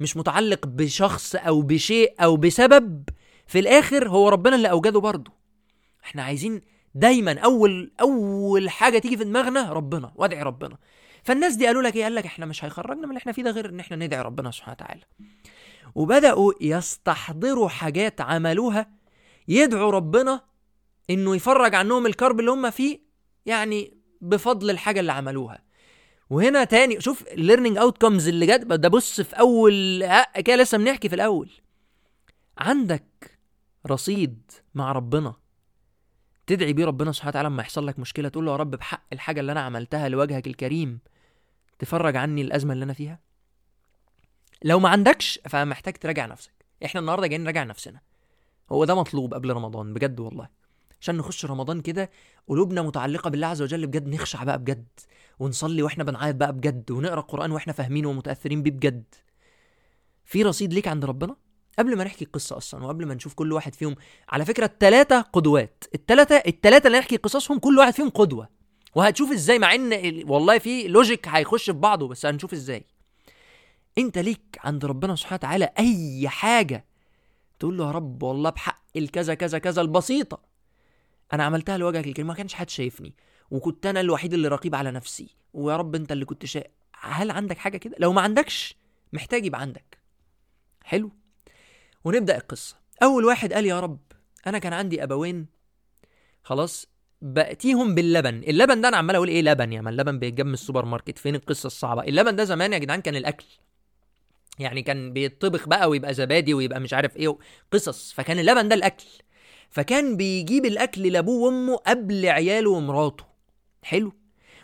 مش 0.00 0.16
متعلق 0.16 0.66
بشخص 0.66 1.34
أو 1.34 1.62
بشيء 1.62 2.14
أو 2.20 2.36
بسبب. 2.36 3.08
في 3.46 3.58
الآخر 3.58 4.08
هو 4.08 4.28
ربنا 4.28 4.56
اللي 4.56 4.70
أوجده 4.70 5.00
برضه. 5.00 5.32
إحنا 6.04 6.22
عايزين 6.22 6.60
دايما 6.94 7.38
أول 7.38 7.92
أول 8.00 8.70
حاجة 8.70 8.98
تيجي 8.98 9.16
في 9.16 9.24
دماغنا 9.24 9.72
ربنا 9.72 10.12
وادعي 10.16 10.42
ربنا. 10.42 10.76
فالناس 11.26 11.54
دي 11.54 11.66
قالوا 11.66 11.82
لك 11.82 11.96
إيه؟ 11.96 12.02
قال 12.04 12.14
لك 12.14 12.26
إحنا 12.26 12.46
مش 12.46 12.64
هيخرجنا 12.64 13.02
من 13.02 13.08
اللي 13.08 13.18
إحنا 13.18 13.32
فيه 13.32 13.42
ده 13.42 13.50
غير 13.50 13.68
إن 13.68 13.80
إحنا 13.80 13.96
ندعي 13.96 14.22
ربنا 14.22 14.50
سبحانه 14.50 14.72
وتعالى. 14.80 15.02
وبدأوا 15.94 16.52
يستحضروا 16.60 17.68
حاجات 17.68 18.20
عملوها 18.20 18.90
يدعوا 19.48 19.90
ربنا 19.90 20.40
إنه 21.10 21.36
يفرج 21.36 21.74
عنهم 21.74 22.06
الكرب 22.06 22.40
اللي 22.40 22.50
هم 22.50 22.70
فيه 22.70 23.00
يعني 23.46 23.96
بفضل 24.20 24.70
الحاجة 24.70 25.00
اللي 25.00 25.12
عملوها. 25.12 25.62
وهنا 26.30 26.64
تاني 26.64 27.00
شوف 27.00 27.28
ال 27.28 27.78
learning 27.78 27.98
outcomes 27.98 28.28
اللي 28.28 28.46
جت 28.46 28.60
ده 28.66 28.88
بص 28.88 29.20
في 29.20 29.38
أول 29.38 30.04
كده 30.44 30.56
لسه 30.56 30.78
بنحكي 30.78 31.08
في 31.08 31.14
الأول. 31.14 31.50
عندك 32.58 33.38
رصيد 33.86 34.50
مع 34.74 34.92
ربنا 34.92 35.34
تدعي 36.46 36.72
بيه 36.72 36.84
ربنا 36.84 37.12
سبحانه 37.12 37.30
وتعالى 37.30 37.48
لما 37.48 37.62
يحصل 37.62 37.86
لك 37.86 37.98
مشكلة 37.98 38.28
تقول 38.28 38.46
له 38.46 38.52
يا 38.52 38.56
رب 38.56 38.70
بحق 38.70 39.02
الحاجة 39.12 39.40
اللي 39.40 39.52
أنا 39.52 39.60
عملتها 39.60 40.08
لوجهك 40.08 40.46
الكريم. 40.46 40.98
تفرج 41.78 42.16
عني 42.16 42.42
الأزمة 42.42 42.72
اللي 42.72 42.84
أنا 42.84 42.92
فيها؟ 42.92 43.18
لو 44.64 44.78
ما 44.78 44.88
عندكش 44.88 45.40
فمحتاج 45.48 45.94
تراجع 45.94 46.26
نفسك. 46.26 46.52
إحنا 46.84 47.00
النهارده 47.00 47.26
جايين 47.26 47.42
نراجع 47.44 47.64
نفسنا. 47.64 48.00
هو 48.72 48.84
ده 48.84 48.94
مطلوب 48.94 49.34
قبل 49.34 49.50
رمضان 49.52 49.94
بجد 49.94 50.20
والله. 50.20 50.48
عشان 51.00 51.16
نخش 51.16 51.44
رمضان 51.44 51.80
كده 51.80 52.10
قلوبنا 52.48 52.82
متعلقة 52.82 53.30
بالله 53.30 53.46
عز 53.46 53.62
وجل 53.62 53.86
بجد 53.86 54.08
نخشع 54.08 54.44
بقى 54.44 54.58
بجد 54.58 54.86
ونصلي 55.38 55.82
وإحنا 55.82 56.04
بنعيط 56.04 56.36
بقى 56.36 56.52
بجد 56.52 56.90
ونقرأ 56.90 57.20
القران 57.20 57.50
وإحنا 57.52 57.72
فاهمينه 57.72 58.08
ومتأثرين 58.08 58.62
بيه 58.62 58.70
بجد. 58.70 59.04
في 60.24 60.42
رصيد 60.42 60.72
ليك 60.72 60.88
عند 60.88 61.04
ربنا؟ 61.04 61.36
قبل 61.78 61.96
ما 61.96 62.04
نحكي 62.04 62.24
القصة 62.24 62.56
أصلا 62.56 62.84
وقبل 62.84 63.06
ما 63.06 63.14
نشوف 63.14 63.34
كل 63.34 63.52
واحد 63.52 63.74
فيهم 63.74 63.96
على 64.28 64.44
فكرة 64.44 64.64
الثلاثه 64.66 65.20
قدوات. 65.20 65.84
الثلاثه 65.94 66.36
الثلاثه 66.36 66.86
اللي 66.86 66.98
نحكي 66.98 67.16
قصصهم 67.16 67.58
كل 67.58 67.78
واحد 67.78 67.92
فيهم 67.94 68.08
قدوة. 68.08 68.55
وهتشوف 68.96 69.32
إزاي 69.32 69.58
مع 69.58 69.74
إن 69.74 69.92
ال- 69.92 70.30
والله 70.30 70.58
في 70.58 70.88
لوجيك 70.88 71.28
هيخش 71.28 71.64
في 71.70 71.72
بعضه 71.72 72.08
بس 72.08 72.26
هنشوف 72.26 72.52
إزاي. 72.52 72.84
أنت 73.98 74.18
ليك 74.18 74.58
عند 74.64 74.84
ربنا 74.84 75.16
سبحانه 75.16 75.34
وتعالى 75.38 75.72
أي 75.78 76.28
حاجة 76.28 76.84
تقول 77.58 77.78
له 77.78 77.86
يا 77.86 77.90
رب 77.90 78.22
والله 78.22 78.50
بحق 78.50 78.82
الكذا 78.96 79.34
كذا 79.34 79.58
كذا 79.58 79.82
البسيطة. 79.82 80.40
أنا 81.32 81.44
عملتها 81.44 81.76
لوجهك 81.78 82.06
الكريم 82.06 82.26
ما 82.26 82.34
كانش 82.34 82.54
حد 82.54 82.70
شايفني 82.70 83.14
وكنت 83.50 83.86
أنا 83.86 84.00
الوحيد 84.00 84.34
اللي 84.34 84.48
رقيب 84.48 84.74
على 84.74 84.90
نفسي. 84.90 85.28
ويا 85.52 85.76
رب 85.76 85.94
أنت 85.94 86.12
اللي 86.12 86.24
كنت 86.24 86.46
شايف 86.46 86.66
هل 87.00 87.30
عندك 87.30 87.58
حاجة 87.58 87.76
كده؟ 87.76 87.96
لو 87.98 88.12
ما 88.12 88.20
عندكش 88.20 88.76
محتاج 89.12 89.46
يبقى 89.46 89.60
عندك. 89.60 89.98
حلو؟ 90.84 91.10
ونبدأ 92.04 92.36
القصة. 92.36 92.76
أول 93.02 93.24
واحد 93.24 93.52
قال 93.52 93.66
يا 93.66 93.80
رب 93.80 93.98
أنا 94.46 94.58
كان 94.58 94.72
عندي 94.72 95.02
أبوين. 95.02 95.46
خلاص؟ 96.44 96.86
باتيهم 97.22 97.94
باللبن. 97.94 98.42
اللبن 98.48 98.80
ده 98.80 98.88
أنا 98.88 98.96
عمال 98.96 99.16
أقول 99.16 99.28
إيه 99.28 99.42
لبن 99.42 99.72
يا 99.72 99.80
ما 99.80 99.90
اللبن 99.90 100.18
بيتجاب 100.18 100.46
من 100.46 100.54
السوبر 100.54 100.84
ماركت. 100.84 101.18
فين 101.18 101.34
القصة 101.34 101.66
الصعبة؟ 101.66 102.02
اللبن 102.02 102.36
ده 102.36 102.44
زمان 102.44 102.72
يا 102.72 102.78
جدعان 102.78 103.00
كان 103.00 103.16
الأكل. 103.16 103.44
يعني 104.58 104.82
كان 104.82 105.12
بيطبخ 105.12 105.68
بقى 105.68 105.88
ويبقى 105.90 106.14
زبادي 106.14 106.54
ويبقى 106.54 106.80
مش 106.80 106.94
عارف 106.94 107.16
إيه 107.16 107.38
قصص. 107.72 108.12
فكان 108.12 108.38
اللبن 108.38 108.68
ده 108.68 108.74
الأكل. 108.74 109.04
فكان 109.70 110.16
بيجيب 110.16 110.64
الأكل 110.66 111.02
لأبوه 111.02 111.42
وأمه 111.42 111.76
قبل 111.76 112.26
عياله 112.26 112.70
ومراته. 112.70 113.24
حلو. 113.82 114.12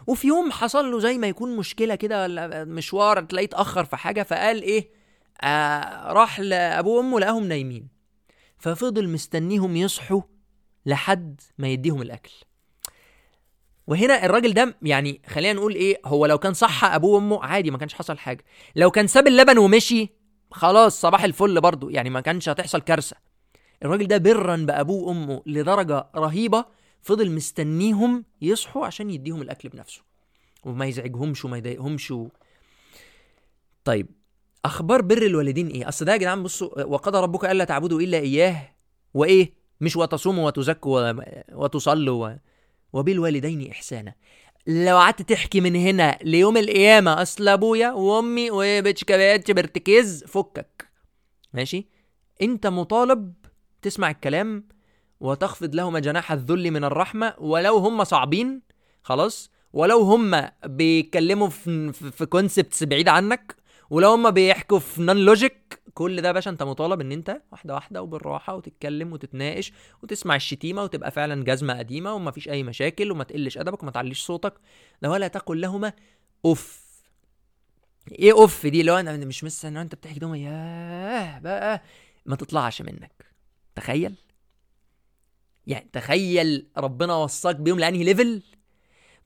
وفي 0.06 0.26
يوم 0.28 0.50
حصل 0.50 0.90
له 0.90 0.99
زي 1.00 1.18
ما 1.18 1.26
يكون 1.26 1.56
مشكلة 1.56 1.94
كده 1.94 2.23
ولا 2.23 2.64
مشوار 2.64 3.25
تلاقيه 3.25 3.47
اتأخر 3.47 3.85
في 3.85 3.97
حاجة 3.97 4.23
فقال 4.23 4.62
إيه؟ 4.62 4.90
آه 5.42 6.12
راح 6.12 6.40
لأبوه 6.40 6.97
وأمه 6.97 7.21
لقاهم 7.21 7.44
نايمين. 7.44 7.88
ففضل 8.59 9.09
مستنيهم 9.09 9.76
يصحوا 9.76 10.21
لحد 10.87 11.41
ما 11.59 11.69
يديهم 11.69 12.03
الأكل. 12.03 12.33
وهنا 13.87 14.25
الراجل 14.25 14.55
ده 14.55 14.77
يعني 14.83 15.23
خلينا 15.27 15.53
نقول 15.53 15.75
إيه 15.75 16.01
هو 16.05 16.27
لو 16.27 16.39
كان 16.39 16.55
صح 16.55 16.85
أبوه 16.85 17.15
وأمه 17.15 17.45
عادي 17.45 17.71
ما 17.71 17.79
كانش 17.79 17.95
حصل 17.95 18.19
حاجة. 18.19 18.45
لو 18.77 18.91
كان 18.91 19.07
ساب 19.07 19.27
اللبن 19.27 19.59
ومشي 19.59 20.09
خلاص 20.51 21.01
صباح 21.01 21.25
الفل 21.25 21.61
برضه 21.61 21.91
يعني 21.91 22.11
ما 22.11 22.21
كانش 22.21 22.49
هتحصل 22.49 22.81
كارثة. 22.81 23.17
الراجل 23.85 24.07
ده 24.07 24.19
برا 24.19 24.57
بأبوه 24.57 25.09
وأمه 25.09 25.43
لدرجة 25.47 26.07
رهيبة 26.17 26.65
فضل 27.03 27.31
مستنيهم 27.31 28.25
يصحوا 28.43 28.87
عشان 28.87 29.11
يديهم 29.11 29.43
الأكل 29.43 29.69
بنفسه. 29.69 30.03
وما 30.65 30.87
يزعجهمش 30.87 31.45
وما 31.45 31.59
يضايقهمش 31.59 32.11
و... 32.11 32.29
طيب 33.85 34.07
أخبار 34.65 35.03
بر 35.03 35.23
الوالدين 35.23 35.69
إيه؟ 35.69 35.89
أصل 35.89 36.05
ده 36.05 36.12
يا 36.12 36.17
جدعان 36.17 36.43
بصوا 36.43 36.83
وقضى 36.85 37.19
ربك 37.19 37.45
ألا 37.45 37.65
تعبدوا 37.65 38.01
إلا 38.01 38.19
إياه 38.19 38.75
وإيه؟ 39.15 39.62
مش 39.83 39.97
وتصوموا 39.97 40.47
وتزكوا 40.47 41.12
وتصلوا. 41.53 42.31
وبالوالدين 42.93 43.71
إحسانا. 43.71 44.15
لو 44.67 44.97
قعدت 44.97 45.23
تحكي 45.23 45.61
من 45.61 45.77
هنا 45.77 46.19
ليوم 46.23 46.57
القيامة 46.57 47.23
أصل 47.23 47.49
أبويا 47.49 47.91
وأمي 47.91 48.49
وبتشكباتش 48.51 49.51
برتكيز 49.51 50.25
فكك. 50.25 50.89
ماشي؟ 51.53 51.89
أنت 52.43 52.67
مطالب 52.67 53.35
تسمع 53.83 54.11
الكلام 54.11 54.69
وتخفض 55.21 55.75
لهما 55.75 56.01
جناح 56.01 56.33
الذل 56.33 56.71
من 56.71 56.85
الرحمة 56.85 57.35
ولو 57.39 57.77
هم 57.77 58.05
صعبين 58.05 58.62
خلاص؟ 59.03 59.51
ولو 59.73 60.01
هم 60.01 60.49
بيتكلموا 60.65 61.49
في 61.49 61.93
في 61.93 62.27
concepts 62.26 62.85
بعيد 62.85 63.09
عنك 63.09 63.57
ولو 63.91 64.11
هم 64.12 64.31
بيحكوا 64.31 64.79
في 64.79 65.03
non 65.02 65.17
logic 65.17 65.82
كل 65.95 66.23
ده 66.23 66.29
يا 66.29 66.33
باشا 66.33 66.51
انت 66.51 66.63
مطالب 66.63 67.01
ان 67.01 67.13
انت 67.13 67.43
واحدة 67.53 67.75
واحدة 67.75 68.03
وبالراحة 68.03 68.55
وتتكلم 68.55 69.13
وتتناقش 69.13 69.73
وتسمع 70.03 70.37
الشتيمة 70.37 70.83
وتبقى 70.83 71.11
فعلا 71.11 71.45
جزمة 71.45 71.79
قديمة 71.79 72.15
وما 72.15 72.31
فيش 72.31 72.49
أي 72.49 72.63
مشاكل 72.63 73.11
وما 73.13 73.25
تقلش 73.25 73.59
أدبك 73.59 73.83
وما 73.83 73.91
تعليش 73.93 74.25
صوتك. 74.27 74.55
ده 75.03 75.11
ولا 75.11 75.29
تقل 75.29 75.61
لهما 75.61 75.93
اف 76.47 76.83
إيه 78.13 78.33
أوف 78.33 78.67
دي؟ 78.67 78.83
لو 78.83 78.97
أنا 78.97 79.17
مش 79.17 79.45
مثلا 79.45 79.83
أنت 79.83 79.95
بتحكي 79.95 80.19
دوما 80.19 80.39
ياه 80.39 81.39
بقى 81.39 81.83
ما 82.27 82.37
تطلعش 82.37 82.83
منك. 82.83 83.27
تخيل. 83.75 84.15
يعني 85.67 85.89
تخيل 85.93 86.67
ربنا 86.77 87.15
وصاك 87.15 87.57
بيهم 87.57 87.79
لأنهي 87.79 88.05
level 88.05 88.43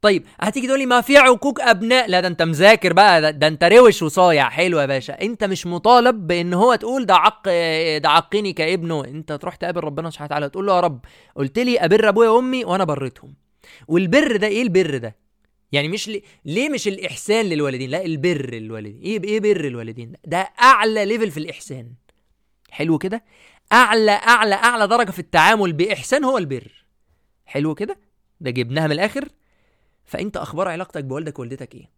طيب 0.03 0.27
هتيجي 0.41 0.67
تقول 0.67 0.79
لي 0.79 0.87
ما 0.87 1.01
في 1.01 1.17
عقوق 1.17 1.61
أبناء؟ 1.63 2.09
لا 2.11 2.21
ده 2.21 2.29
أنت 2.29 2.43
مذاكر 2.43 2.93
بقى 2.93 3.21
ده, 3.21 3.31
ده 3.31 3.47
أنت 3.47 3.65
روش 3.65 4.03
وصايع. 4.03 4.49
حلو 4.49 4.79
يا 4.81 4.87
باشا. 4.87 5.23
أنت 5.23 5.45
مش 5.45 5.67
مطالب 5.67 6.27
بإن 6.27 6.55
هو 6.55 6.75
تقول 6.75 7.07
ده 7.07 7.15
عق 7.15 7.49
ده 7.99 8.09
عقني 8.09 8.53
كابنه. 8.53 9.05
أنت 9.05 9.33
تروح 9.33 9.57
تقابل 9.57 9.81
ربنا 9.81 10.11
سبحانه 10.11 10.27
وتعالى 10.27 10.49
تقول 10.49 10.67
له 10.67 10.75
يا 10.77 10.81
رب 10.81 11.05
قلت 11.37 11.59
لي 11.59 11.79
أبر 11.79 12.09
أبويا 12.09 12.29
وأمي 12.29 12.65
وأنا 12.65 12.85
بريتهم. 12.85 13.35
والبر 13.89 14.37
ده 14.37 14.47
إيه 14.47 14.63
البر 14.63 14.97
ده؟ 14.97 15.17
يعني 15.73 15.89
مش 15.89 16.09
ليه, 16.09 16.23
ليه 16.45 16.69
مش 16.69 16.89
الإحسان 16.89 17.47
للوالدين؟ 17.47 17.91
لا 17.91 18.05
البر 18.05 18.51
للوالدين 18.55 19.01
إيه 19.03 19.25
إيه 19.25 19.41
بر 19.41 19.65
الوالدين؟ 19.65 20.13
ده 20.25 20.49
أعلى 20.63 21.05
level 21.05 21.31
في 21.31 21.37
الإحسان. 21.41 21.93
حلو 22.71 22.99
كده؟ 22.99 23.25
أعلى 23.73 24.11
أعلى 24.11 24.55
أعلى 24.55 24.87
درجة 24.87 25.11
في 25.11 25.19
التعامل 25.19 25.73
بإحسان 25.73 26.25
هو 26.25 26.39
البر. 26.39 26.85
حلو 27.47 27.75
كده؟ 27.75 27.99
ده 28.41 28.51
جبناها 28.51 28.87
من 28.87 28.93
الآخر. 28.93 29.29
فانت 30.07 30.37
أخبار 30.37 30.69
علاقتك 30.69 31.05
بوالدك 31.05 31.39
ووالدتك 31.39 31.75
إيه؟ 31.75 31.97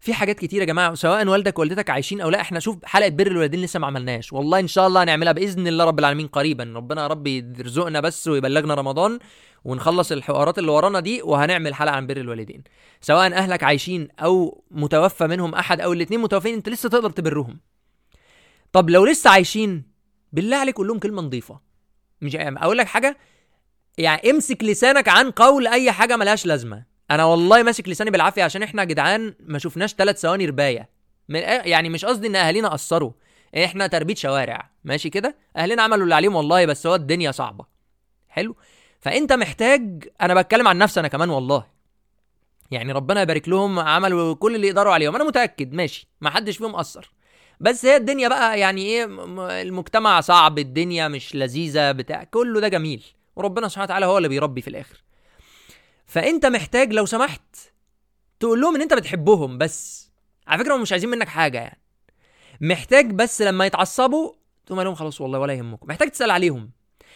في 0.00 0.14
حاجات 0.14 0.38
كتير 0.38 0.60
يا 0.60 0.66
جماعة 0.66 0.94
سواء 0.94 1.28
والدك 1.28 1.58
ووالدتك 1.58 1.90
عايشين 1.90 2.20
أو 2.20 2.30
لا 2.30 2.40
إحنا 2.40 2.60
شوف 2.60 2.84
حلقة 2.84 3.08
بر 3.08 3.26
الوالدين 3.26 3.62
لسه 3.62 3.80
ما 3.80 3.86
عملناش 3.86 4.32
والله 4.32 4.58
إن 4.60 4.66
شاء 4.66 4.86
الله 4.86 5.02
هنعملها 5.02 5.32
بإذن 5.32 5.66
الله 5.66 5.84
رب 5.84 5.98
العالمين 5.98 6.26
قريبا. 6.26 6.72
ربنا 6.76 7.02
يا 7.02 7.06
رب 7.06 7.26
يرزقنا 7.26 8.00
بس 8.00 8.28
ويبلغنا 8.28 8.74
رمضان 8.74 9.18
ونخلص 9.64 10.12
الحوارات 10.12 10.58
اللي 10.58 10.70
ورانا 10.70 11.00
دي 11.00 11.22
وهنعمل 11.22 11.74
حلقة 11.74 11.94
عن 11.94 12.06
بر 12.06 12.16
الوالدين. 12.16 12.64
سواء 13.00 13.32
أهلك 13.32 13.62
عايشين 13.62 14.08
أو 14.20 14.64
متوفى 14.70 15.26
منهم 15.26 15.54
أحد 15.54 15.80
أو 15.80 15.92
الاثنين 15.92 16.20
متوفين 16.20 16.54
أنت 16.54 16.68
لسه 16.68 16.88
تقدر 16.88 17.10
تبرهم. 17.10 17.60
طب 18.72 18.90
لو 18.90 19.04
لسه 19.04 19.30
عايشين 19.30 19.82
بالله 20.32 20.56
عليك 20.56 20.76
قول 20.76 20.88
لهم 20.88 20.98
كلمة 20.98 21.22
نظيفة. 21.22 21.60
مش 22.20 22.36
أقول 22.36 22.78
لك 22.78 22.86
حاجة 22.86 23.18
يعني 23.98 24.30
امسك 24.30 24.64
لسانك 24.64 25.08
عن 25.08 25.30
قول 25.30 25.66
أي 25.66 25.92
حاجة 25.92 26.16
ملهاش 26.16 26.46
لازمة. 26.46 26.91
أنا 27.14 27.24
والله 27.24 27.62
ماسك 27.62 27.88
لساني 27.88 28.10
بالعافية 28.10 28.42
عشان 28.42 28.62
إحنا 28.62 28.82
يا 28.82 28.86
جدعان 28.86 29.34
ما 29.40 29.58
شفناش 29.58 29.94
ثلاث 29.94 30.20
ثواني 30.20 30.46
رباية. 30.46 30.88
من 31.28 31.40
يعني 31.40 31.88
مش 31.88 32.04
قصدي 32.04 32.26
إن 32.26 32.36
أهالينا 32.36 32.68
قصروا. 32.68 33.12
إحنا 33.64 33.86
تربية 33.86 34.14
شوارع. 34.14 34.70
ماشي 34.84 35.10
كده؟ 35.10 35.36
اهلنا 35.56 35.82
عملوا 35.82 36.04
اللي 36.04 36.14
عليهم 36.14 36.34
والله 36.34 36.66
بس 36.66 36.86
هو 36.86 36.94
الدنيا 36.94 37.30
صعبة. 37.30 37.64
حلو؟ 38.28 38.56
فأنت 39.00 39.32
محتاج 39.32 40.08
أنا 40.20 40.34
بتكلم 40.34 40.68
عن 40.68 40.78
نفسي 40.78 41.00
أنا 41.00 41.08
كمان 41.08 41.30
والله. 41.30 41.66
يعني 42.70 42.92
ربنا 42.92 43.22
يبارك 43.22 43.48
لهم 43.48 43.78
عملوا 43.78 44.34
كل 44.34 44.54
اللي 44.54 44.66
يقدروا 44.68 44.92
عليهم. 44.92 45.14
أنا 45.14 45.24
متأكد 45.24 45.72
ماشي. 45.72 46.08
ما 46.20 46.30
حدش 46.30 46.56
فيهم 46.56 46.76
قصر. 46.76 47.12
بس 47.60 47.86
هي 47.86 47.96
الدنيا 47.96 48.28
بقى 48.28 48.60
يعني 48.60 48.82
إيه 48.82 49.04
المجتمع 49.62 50.20
صعب 50.20 50.58
الدنيا 50.58 51.08
مش 51.08 51.34
لذيذة 51.34 51.92
بتاع 51.92 52.24
كله 52.24 52.60
ده 52.60 52.68
جميل. 52.68 53.04
وربنا 53.36 53.68
سبحانه 53.68 53.84
وتعالى 53.84 54.06
هو 54.06 54.16
اللي 54.16 54.28
بيربي 54.28 54.60
في 54.60 54.68
الآخر. 54.68 55.02
فأنت 56.06 56.46
محتاج 56.46 56.92
لو 56.92 57.06
سمحت 57.06 57.56
تقول 58.40 58.60
لهم 58.60 58.74
إن 58.74 58.82
أنت 58.82 58.94
بتحبهم 58.94 59.58
بس. 59.58 60.10
على 60.46 60.64
فكرة 60.64 60.76
هم 60.76 60.82
مش 60.82 60.92
عايزين 60.92 61.10
منك 61.10 61.28
حاجة 61.28 61.58
يعني. 61.58 61.80
محتاج 62.60 63.10
بس 63.10 63.42
لما 63.42 63.66
يتعصبوا 63.66 64.32
تقوم 64.66 64.80
لهم 64.80 64.94
خلاص 64.94 65.20
والله 65.20 65.38
ولا 65.38 65.52
يهمكم. 65.52 65.86
محتاج 65.88 66.10
تسأل 66.10 66.30
عليهم. 66.30 66.70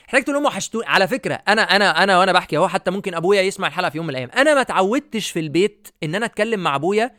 محتاج 0.04 0.22
تقول 0.22 0.36
لهم 0.36 0.44
وحشتوني. 0.44 0.86
على 0.86 1.08
فكرة 1.08 1.34
أنا 1.34 1.62
أنا 1.62 2.02
أنا 2.02 2.18
وأنا 2.18 2.32
بحكي 2.32 2.56
أهو 2.56 2.68
حتى 2.68 2.90
ممكن 2.90 3.14
أبويا 3.14 3.42
يسمع 3.42 3.68
الحلقة 3.68 3.90
في 3.90 3.96
يوم 3.96 4.06
من 4.06 4.10
الأيام. 4.10 4.30
أنا 4.30 4.54
ما 4.54 4.60
اتعودتش 4.60 5.30
في 5.30 5.40
البيت 5.40 5.88
إن 6.02 6.14
أنا 6.14 6.26
أتكلم 6.26 6.60
مع 6.60 6.74
أبويا 6.74 7.16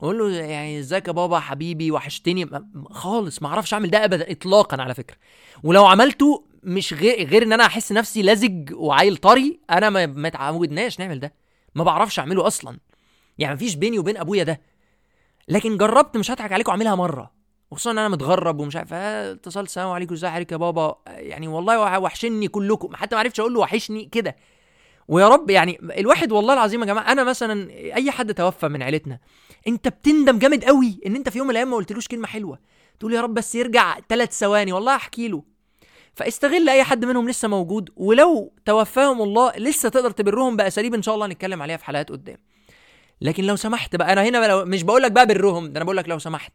وأقول 0.00 0.18
له 0.18 0.30
يعني 0.30 0.78
إزيك 0.78 1.08
يا 1.08 1.12
بابا 1.12 1.40
حبيبي 1.40 1.90
وحشتني. 1.90 2.50
خالص 2.90 3.42
ما 3.42 3.48
أعرفش 3.48 3.74
أعمل 3.74 3.90
ده 3.90 4.04
ابدا 4.04 4.32
اطلاقا 4.32 4.82
على 4.82 4.94
فكرة. 4.94 5.16
ولو 5.62 5.86
عملته 5.86 6.44
مش 6.62 6.94
غير 6.94 7.28
غير 7.28 7.42
إن 7.42 7.52
أنا 7.52 7.66
أحس 7.66 7.92
نفسي 7.92 8.22
لزج 8.22 8.72
وعيل 8.74 9.16
طري 9.16 9.60
أنا 9.70 9.90
ما 9.90 10.06
ما 10.06 10.28
اتعودناش 10.28 11.00
نعمل 11.00 11.20
ده. 11.20 11.34
ما 11.74 11.84
بعرفش 11.84 12.18
أعمله 12.18 12.46
أصلا. 12.46 12.78
يعني 13.38 13.54
مفيش 13.54 13.74
بيني 13.74 13.98
وبين 13.98 14.16
أبويا 14.16 14.44
ده. 14.44 14.60
لكن 15.48 15.76
جربت 15.76 16.16
مش 16.16 16.30
هضحك 16.30 16.52
عليكم 16.52 16.70
اعملها 16.70 16.94
مرة. 16.94 17.30
وخصوصا 17.70 17.90
إن 17.90 17.98
أنا 17.98 18.08
متغرب 18.08 18.60
ومش 18.60 18.76
عارف 18.76 18.92
اتصلت 18.92 19.66
السلام 19.66 19.88
عليكم 19.88 20.14
ازي 20.14 20.28
حضرتك 20.28 20.52
يا 20.52 20.56
بابا؟ 20.56 20.96
يعني 21.06 21.48
والله 21.48 21.98
وحشني 21.98 22.48
كلكم. 22.48 22.96
حتى 22.96 23.14
ما 23.14 23.20
عرفتش 23.20 23.40
أقول 23.40 23.54
له 23.54 23.60
وحشني 23.60 24.04
كده. 24.04 24.36
ويا 25.08 25.28
رب 25.28 25.50
يعني 25.50 25.78
الواحد 25.98 26.32
والله 26.32 26.54
العظيم 26.54 26.80
يا 26.80 26.86
جماعة 26.86 27.12
أنا 27.12 27.24
مثلا 27.24 27.70
أي 27.70 28.10
حد 28.10 28.34
توفى 28.34 28.68
من 28.68 28.82
عيلتنا 28.82 29.18
أنت 29.68 29.88
بتندم 29.88 30.38
جامد 30.38 30.64
قوي 30.64 31.00
إن 31.06 31.16
أنت 31.16 31.28
في 31.28 31.38
يوم 31.38 31.46
من 31.46 31.50
الأيام 31.50 31.70
ما 31.70 31.76
قلتلوش 31.76 32.08
كلمة 32.08 32.26
حلوة. 32.26 32.58
تقول 33.00 33.14
يا 33.14 33.20
رب 33.20 33.34
بس 33.34 33.54
يرجع 33.54 34.00
ثلاث 34.08 34.38
ثواني 34.38 34.72
والله 34.72 34.96
أحكي 34.96 35.28
له. 35.28 35.42
فاستغل 36.20 36.68
أي 36.68 36.84
حد 36.84 37.04
منهم 37.04 37.28
لسه 37.28 37.48
موجود 37.48 37.90
ولو 37.96 38.52
توفاهم 38.64 39.22
الله 39.22 39.52
لسه 39.56 39.88
تقدر 39.88 40.10
تبرهم 40.10 40.56
بأساليب 40.56 40.94
إن 40.94 41.02
شاء 41.02 41.14
الله 41.14 41.26
هنتكلم 41.26 41.62
عليها 41.62 41.76
في 41.76 41.84
حلقات 41.84 42.10
قدام. 42.12 42.36
لكن 43.20 43.44
لو 43.44 43.56
سمحت 43.56 43.96
بقى 43.96 44.12
أنا 44.12 44.22
هنا 44.24 44.46
لو 44.46 44.64
مش 44.64 44.82
بقول 44.82 45.02
لك 45.02 45.12
بقى 45.12 45.26
برهم 45.26 45.66
ده 45.72 45.76
أنا 45.76 45.84
بقول 45.84 45.96
لك 45.96 46.08
لو 46.08 46.18
سمحت. 46.18 46.52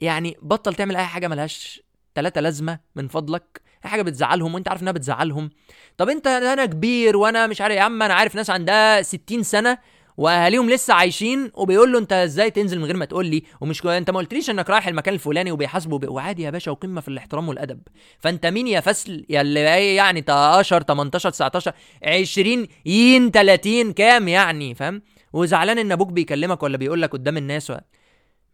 يعني 0.00 0.36
بطل 0.42 0.74
تعمل 0.74 0.96
أي 0.96 1.04
حاجة 1.04 1.28
ملهاش 1.28 1.82
ثلاثة 2.14 2.40
لازمة 2.40 2.78
من 2.96 3.08
فضلك 3.08 3.60
أي 3.84 3.90
حاجة 3.90 4.02
بتزعلهم 4.02 4.54
وأنت 4.54 4.68
عارف 4.68 4.82
إنها 4.82 4.92
بتزعلهم. 4.92 5.50
طب 5.96 6.08
أنت 6.08 6.26
أنا 6.26 6.66
كبير 6.66 7.16
وأنا 7.16 7.46
مش 7.46 7.60
عارف 7.60 7.76
يا 7.76 7.80
عم 7.80 8.02
أنا 8.02 8.14
عارف 8.14 8.34
ناس 8.34 8.50
عندها 8.50 9.02
60 9.02 9.42
سنة 9.42 9.78
واهاليهم 10.16 10.70
لسه 10.70 10.94
عايشين 10.94 11.50
وبيقول 11.54 11.92
له 11.92 11.98
انت 11.98 12.12
إزاي 12.12 12.50
تنزل 12.50 12.78
من 12.78 12.84
غير 12.84 12.96
ما 12.96 13.04
تقول 13.04 13.26
لي؟ 13.26 13.42
ومش 13.60 13.86
انت 13.86 14.10
ما 14.10 14.18
قلتليش 14.18 14.50
انك 14.50 14.70
رايح 14.70 14.88
المكان 14.88 15.14
الفلاني 15.14 15.52
وبيحاسبوا 15.52 15.98
ب... 15.98 16.08
وعادي 16.08 16.42
يا 16.42 16.50
باشا 16.50 16.70
وقمة 16.70 17.00
في 17.00 17.08
الاحترام 17.08 17.48
والأدب. 17.48 17.80
فانت 18.18 18.46
مين 18.46 18.66
يا 18.66 18.80
فسل؟ 18.80 19.26
يا 19.28 19.40
اللي 19.40 19.94
يعني 19.94 20.24
10 20.28 20.78
18 20.82 21.30
19 21.30 21.72
20 22.04 22.66
ين 22.86 23.30
30 23.30 23.92
كام 23.92 24.28
يعني 24.28 24.74
فاهم؟ 24.74 25.02
وزعلان 25.32 25.78
إن 25.78 25.92
أبوك 25.92 26.08
بيكلمك 26.08 26.62
ولا 26.62 26.76
بيقول 26.76 27.02
لك 27.02 27.10
قدام 27.12 27.36
الناس 27.36 27.70
و... 27.70 27.76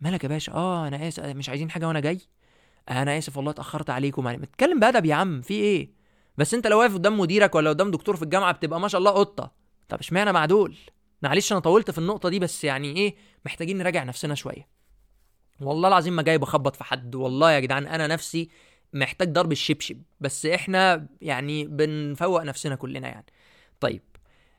مالك 0.00 0.24
يا 0.24 0.28
باشا؟ 0.28 0.52
آه 0.52 0.88
أنا 0.88 1.08
آسف 1.08 1.24
مش 1.24 1.48
عايزين 1.48 1.70
حاجة 1.70 1.88
وأنا 1.88 2.00
جاي. 2.00 2.18
أنا 2.90 3.18
آسف 3.18 3.36
والله 3.36 3.50
اتأخرت 3.50 3.90
عليكم 3.90 4.26
يعني. 4.26 4.42
اتكلم 4.44 4.80
بأدب 4.80 5.04
يا 5.04 5.14
عم 5.14 5.40
في 5.40 5.54
إيه؟ 5.54 5.90
بس 6.38 6.54
أنت 6.54 6.66
لو 6.66 6.78
واقف 6.78 6.94
قدام 6.94 7.20
مديرك 7.20 7.54
ولا 7.54 7.70
قدام 7.70 7.90
دكتور 7.90 8.16
في 8.16 8.22
الجامعة 8.22 8.52
بتبقى 8.52 8.80
ما 8.80 8.88
شاء 8.88 8.98
الله 8.98 9.10
قطة. 9.10 9.52
طب 9.88 9.98
اشمعنى 9.98 10.32
مع 10.32 10.44
دول؟ 10.46 10.76
معلش 11.22 11.52
أنا 11.52 11.60
طولت 11.60 11.90
في 11.90 11.98
النقطة 11.98 12.28
دي 12.28 12.38
بس 12.38 12.64
يعني 12.64 12.96
إيه 12.96 13.14
محتاجين 13.46 13.78
نراجع 13.78 14.04
نفسنا 14.04 14.34
شوية. 14.34 14.68
والله 15.60 15.88
العظيم 15.88 16.16
ما 16.16 16.22
جاي 16.22 16.38
بخبط 16.38 16.76
في 16.76 16.84
حد 16.84 17.14
والله 17.14 17.52
يا 17.52 17.60
جدعان 17.60 17.86
أنا 17.86 18.06
نفسي 18.06 18.48
محتاج 18.92 19.32
ضرب 19.32 19.52
الشبشب 19.52 20.02
بس 20.20 20.46
إحنا 20.46 21.06
يعني 21.20 21.64
بنفوق 21.64 22.42
نفسنا 22.42 22.74
كلنا 22.74 23.08
يعني. 23.08 23.26
طيب 23.80 24.02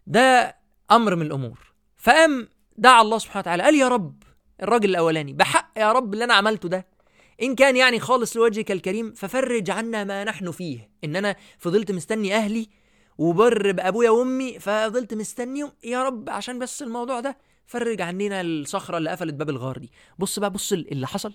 ده 0.08 0.58
أمر 0.92 1.16
من 1.16 1.26
الأمور. 1.26 1.74
فقام 1.98 2.48
دعا 2.78 3.02
الله 3.02 3.18
سبحانه 3.18 3.40
وتعالى 3.40 3.64
قال 3.64 3.76
يا 3.76 3.88
رب 3.88 4.24
الراجل 4.64 4.90
الأولاني 4.90 5.34
بحق 5.34 5.72
يا 5.78 5.92
رب 5.92 6.14
اللي 6.14 6.24
أنا 6.24 6.34
عملته 6.34 6.70
ده 6.70 6.88
إن 7.42 7.56
كان 7.56 7.76
يعني 7.76 8.00
خالص 8.00 8.38
لوجهك 8.38 8.72
الكريم 8.72 9.14
ففرج 9.14 9.70
عنا 9.70 10.04
ما 10.04 10.24
نحن 10.24 10.52
فيه. 10.52 10.90
إن 11.04 11.16
أنا 11.16 11.36
فضلت 11.58 11.92
مستني 11.92 12.36
أهلي 12.36 12.68
وبر 13.20 13.72
بأبويا 13.72 14.10
وأمي 14.10 14.60
فضلت 14.60 15.14
مستنيهم 15.14 15.72
يا 15.84 16.04
رب 16.04 16.30
عشان 16.30 16.60
بس 16.60 16.82
الموضوع 16.82 17.20
ده. 17.20 17.38
فرج 17.66 18.02
عننا 18.02 18.42
الصخرة 18.42 18.98
اللي 18.98 19.10
قفلت 19.10 19.34
باب 19.34 19.50
الغار 19.50 19.78
دي. 19.78 19.92
بص 20.20 20.40
بقى 20.40 20.50
بص 20.50 20.72
اللي 20.72 21.08
حصل. 21.08 21.34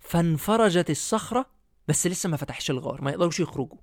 فانفرجت 0.00 0.90
الصخرة 0.90 1.46
بس 1.88 2.06
لسه 2.06 2.28
ما 2.28 2.36
فتحش 2.36 2.70
الغار 2.70 3.02
ما 3.02 3.10
يقدروش 3.10 3.40
يخرجوا. 3.40 3.78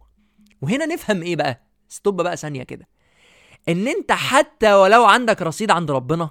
وهنا 0.62 0.86
نفهم 0.86 1.22
إيه 1.22 1.36
بقى؟ 1.36 1.64
stop 1.90 2.22
بقى 2.22 2.38
ثانية 2.38 2.64
كده. 2.64 2.88
إن 3.70 3.88
أنت 3.88 4.12
حتى 4.12 4.74
ولو 4.74 5.06
عندك 5.06 5.42
رصيد 5.42 5.72
عند 5.72 5.92
ربنا 5.92 6.30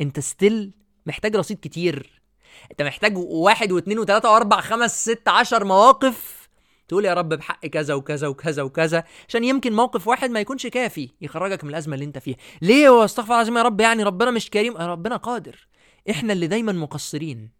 أنت 0.00 0.20
still 0.20 0.72
محتاج 1.06 1.36
رصيد 1.36 1.58
كتير. 1.62 2.22
أنت 2.70 2.82
محتاج 2.82 3.16
واحد 3.16 3.72
واثنين 3.72 3.98
وثلاثة 3.98 4.30
وأربع 4.32 4.60
خمس 4.60 5.02
ست 5.10 5.28
عشر 5.28 5.64
مواقف 5.64 6.43
تقول 6.88 7.04
يا 7.04 7.14
رب 7.14 7.28
بحق 7.28 7.66
كذا 7.66 7.94
وكذا 7.94 8.26
وكذا 8.26 8.62
وكذا 8.62 9.04
عشان 9.28 9.44
يمكن 9.44 9.72
موقف 9.72 10.08
واحد 10.08 10.30
ما 10.30 10.40
يكونش 10.40 10.66
كافي 10.66 11.10
يخرجك 11.20 11.64
من 11.64 11.70
الأزمة 11.70 11.94
اللي 11.94 12.04
انت 12.04 12.18
فيها. 12.18 12.36
ليه؟ 12.62 12.88
هو 12.88 13.04
استغفر 13.04 13.34
العظيم 13.34 13.58
يا 13.58 13.62
رب 13.62 13.80
يعني 13.80 14.02
ربنا 14.02 14.30
مش 14.30 14.50
كريم 14.50 14.76
ربنا 14.76 15.16
قادر. 15.16 15.68
إحنا 16.10 16.32
اللي 16.32 16.46
دايما 16.46 16.72
مقصرين. 16.72 17.50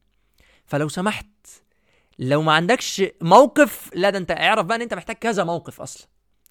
فلو 0.66 0.88
سمحت 0.88 1.26
لو 2.18 2.42
ما 2.42 2.52
عندكش 2.52 3.02
موقف 3.20 3.90
لا 3.94 4.10
ده 4.10 4.18
انت 4.18 4.30
اعرف 4.30 4.66
بقى 4.66 4.76
ان 4.76 4.82
انت 4.82 4.94
محتاج 4.94 5.16
كذا 5.16 5.44
موقف 5.44 5.80
أصلا. 5.80 6.06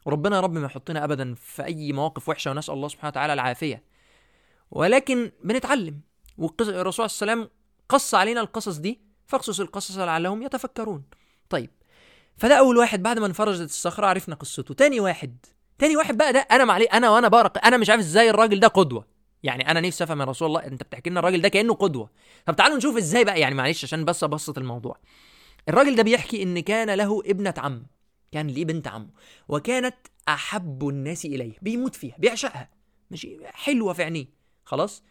وربنا 0.06 0.36
يا 0.36 0.42
رب 0.42 0.54
ما 0.54 0.66
يحطنا 0.66 1.04
ابدا 1.04 1.34
في 1.36 1.66
أي 1.66 1.94
مواقف 1.94 2.30
وحشة 2.30 2.52
ونسأل 2.52 2.74
الله 2.74 2.88
سبحانه 2.88 3.10
وتعالى 3.10 3.34
العافية. 3.34 3.84
ولكن 4.72 5.32
بنتعلم. 5.44 6.02
والرسول 6.38 7.10
صلى 7.10 7.26
الله 7.26 7.32
عليه 7.34 7.42
وسلم 7.42 7.50
قص 7.90 8.16
علينا 8.16 8.42
القصص 8.42 8.78
دي 8.78 9.02
فاقصص 9.28 9.60
القصص 9.60 9.98
لعلهم 9.98 10.44
يتفكرون. 10.44 11.04
طيب 11.50 11.70
فده 12.38 12.56
أول 12.60 12.78
واحد 12.78 13.04
بعد 13.04 13.20
ما 13.20 13.26
انفرجت 13.26 13.62
الصخرة 13.62 14.08
عرفنا 14.08 14.36
قصته. 14.36 14.74
تاني 14.74 15.00
واحد 15.00 15.38
تاني 15.78 15.98
واحد 15.98 16.18
بقى 16.18 16.34
ده 16.34 16.40
أنا 16.40 16.66
معلي 16.66 16.86
أنا 16.86 17.10
وأنا 17.10 17.28
بقرا 17.28 17.48
أنا 17.48 17.78
مش 17.78 17.90
عارف 17.90 18.02
إزاي 18.02 18.30
الراجل 18.30 18.60
ده 18.60 18.68
قدوة. 18.68 19.06
يعني 19.44 19.72
أنا 19.72 19.82
نفسي 19.82 20.04
أفهم 20.04 20.20
يا 20.20 20.26
رسول 20.26 20.48
الله 20.48 20.60
أنت 20.66 20.84
بتحكي 20.84 21.10
لنا 21.10 21.20
الراجل 21.20 21.42
ده 21.42 21.50
كأنه 21.50 21.74
قدوة. 21.74 22.10
طب 22.46 22.56
تعالوا 22.56 22.78
نشوف 22.78 22.98
إزاي 22.98 23.24
بقى 23.26 23.40
يعني 23.40 23.56
معلش 23.56 23.84
عشان 23.84 24.06
بس 24.06 24.24
أبسط 24.24 24.58
الموضوع. 24.58 24.98
الراجل 25.70 25.96
ده 25.96 26.04
بيحكي 26.04 26.44
إن 26.44 26.60
كان 26.60 26.90
له 26.90 27.22
ابنة 27.26 27.54
عم 27.58 27.86
كان 28.32 28.48
ليه 28.48 28.66
بنت 28.66 28.88
عمه 28.88 29.10
وكانت 29.48 29.96
أحب 30.28 30.90
الناس 30.90 31.26
إليه 31.26 31.54
بيموت 31.62 31.96
فيها 31.96 32.16
بيعشقها. 32.18 32.70
ماشي؟ 33.12 33.38
حلوة 33.46 33.94
في 33.94 34.04
عينيه. 34.04 34.26
خلاص؟ 34.66 35.04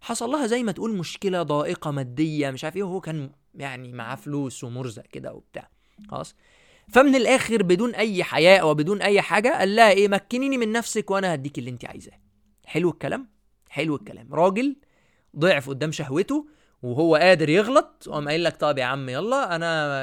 حصل 0.00 0.30
لها 0.30 0.46
زي 0.46 0.62
ما 0.62 0.72
تقول 0.72 0.96
مشكلة 0.96 1.42
ضائقة 1.42 1.90
مادية 1.90 2.50
مش 2.50 2.64
عارف 2.64 2.76
إيه 2.76 2.82
وهو 2.82 3.00
كان 3.00 3.30
يعني 3.54 3.92
معاه 3.92 4.14
فلوس 4.14 4.64
ومرزق 4.64 5.02
كده 5.02 5.32
وبتاع. 5.32 5.70
خلاص؟ 6.08 6.34
فمن 6.92 7.14
الآخر 7.14 7.62
بدون 7.62 7.94
أي 7.94 8.24
حياء 8.24 8.66
وبدون 8.68 9.02
أي 9.02 9.20
حاجة 9.20 9.58
قال 9.58 9.76
لها 9.76 9.90
إيه 9.90 10.08
مكنيني 10.08 10.58
من 10.58 10.72
نفسك 10.72 11.10
وأنا 11.10 11.34
هديك 11.34 11.58
اللي 11.58 11.70
أنت 11.70 11.84
عايزاه. 11.84 12.20
حلو 12.66 12.90
الكلام؟ 12.90 13.28
حلو 13.68 13.96
الكلام. 13.96 14.34
راجل 14.34 14.76
ضعف 15.36 15.68
قدام 15.68 15.92
شهوته 15.92 16.46
وهو 16.82 17.16
قادر 17.16 17.48
يغلط 17.48 18.04
وقام 18.06 18.28
قايل 18.28 18.44
لك 18.44 18.56
طب 18.56 18.78
يا 18.78 18.84
عم 18.84 19.08
يلا 19.08 19.56
أنا 19.56 20.00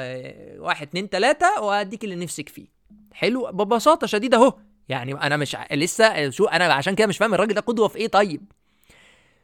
واحد 0.58 0.86
اتنين 0.86 1.10
تلاتة 1.10 1.62
وهديك 1.62 2.04
اللي 2.04 2.16
نفسك 2.16 2.48
فيه. 2.48 2.66
حلو؟ 3.12 3.50
ببساطة 3.52 4.06
شديدة 4.06 4.36
أهو. 4.36 4.58
يعني 4.88 5.14
أنا 5.14 5.36
مش 5.36 5.56
لسه 5.72 6.30
شو 6.30 6.44
أنا 6.44 6.64
عشان 6.64 6.94
كده 6.94 7.06
مش 7.06 7.18
فاهم 7.18 7.34
الراجل 7.34 7.54
ده 7.54 7.60
قدوة 7.60 7.88
في 7.88 7.98
إيه 7.98 8.08
طيب. 8.08 8.52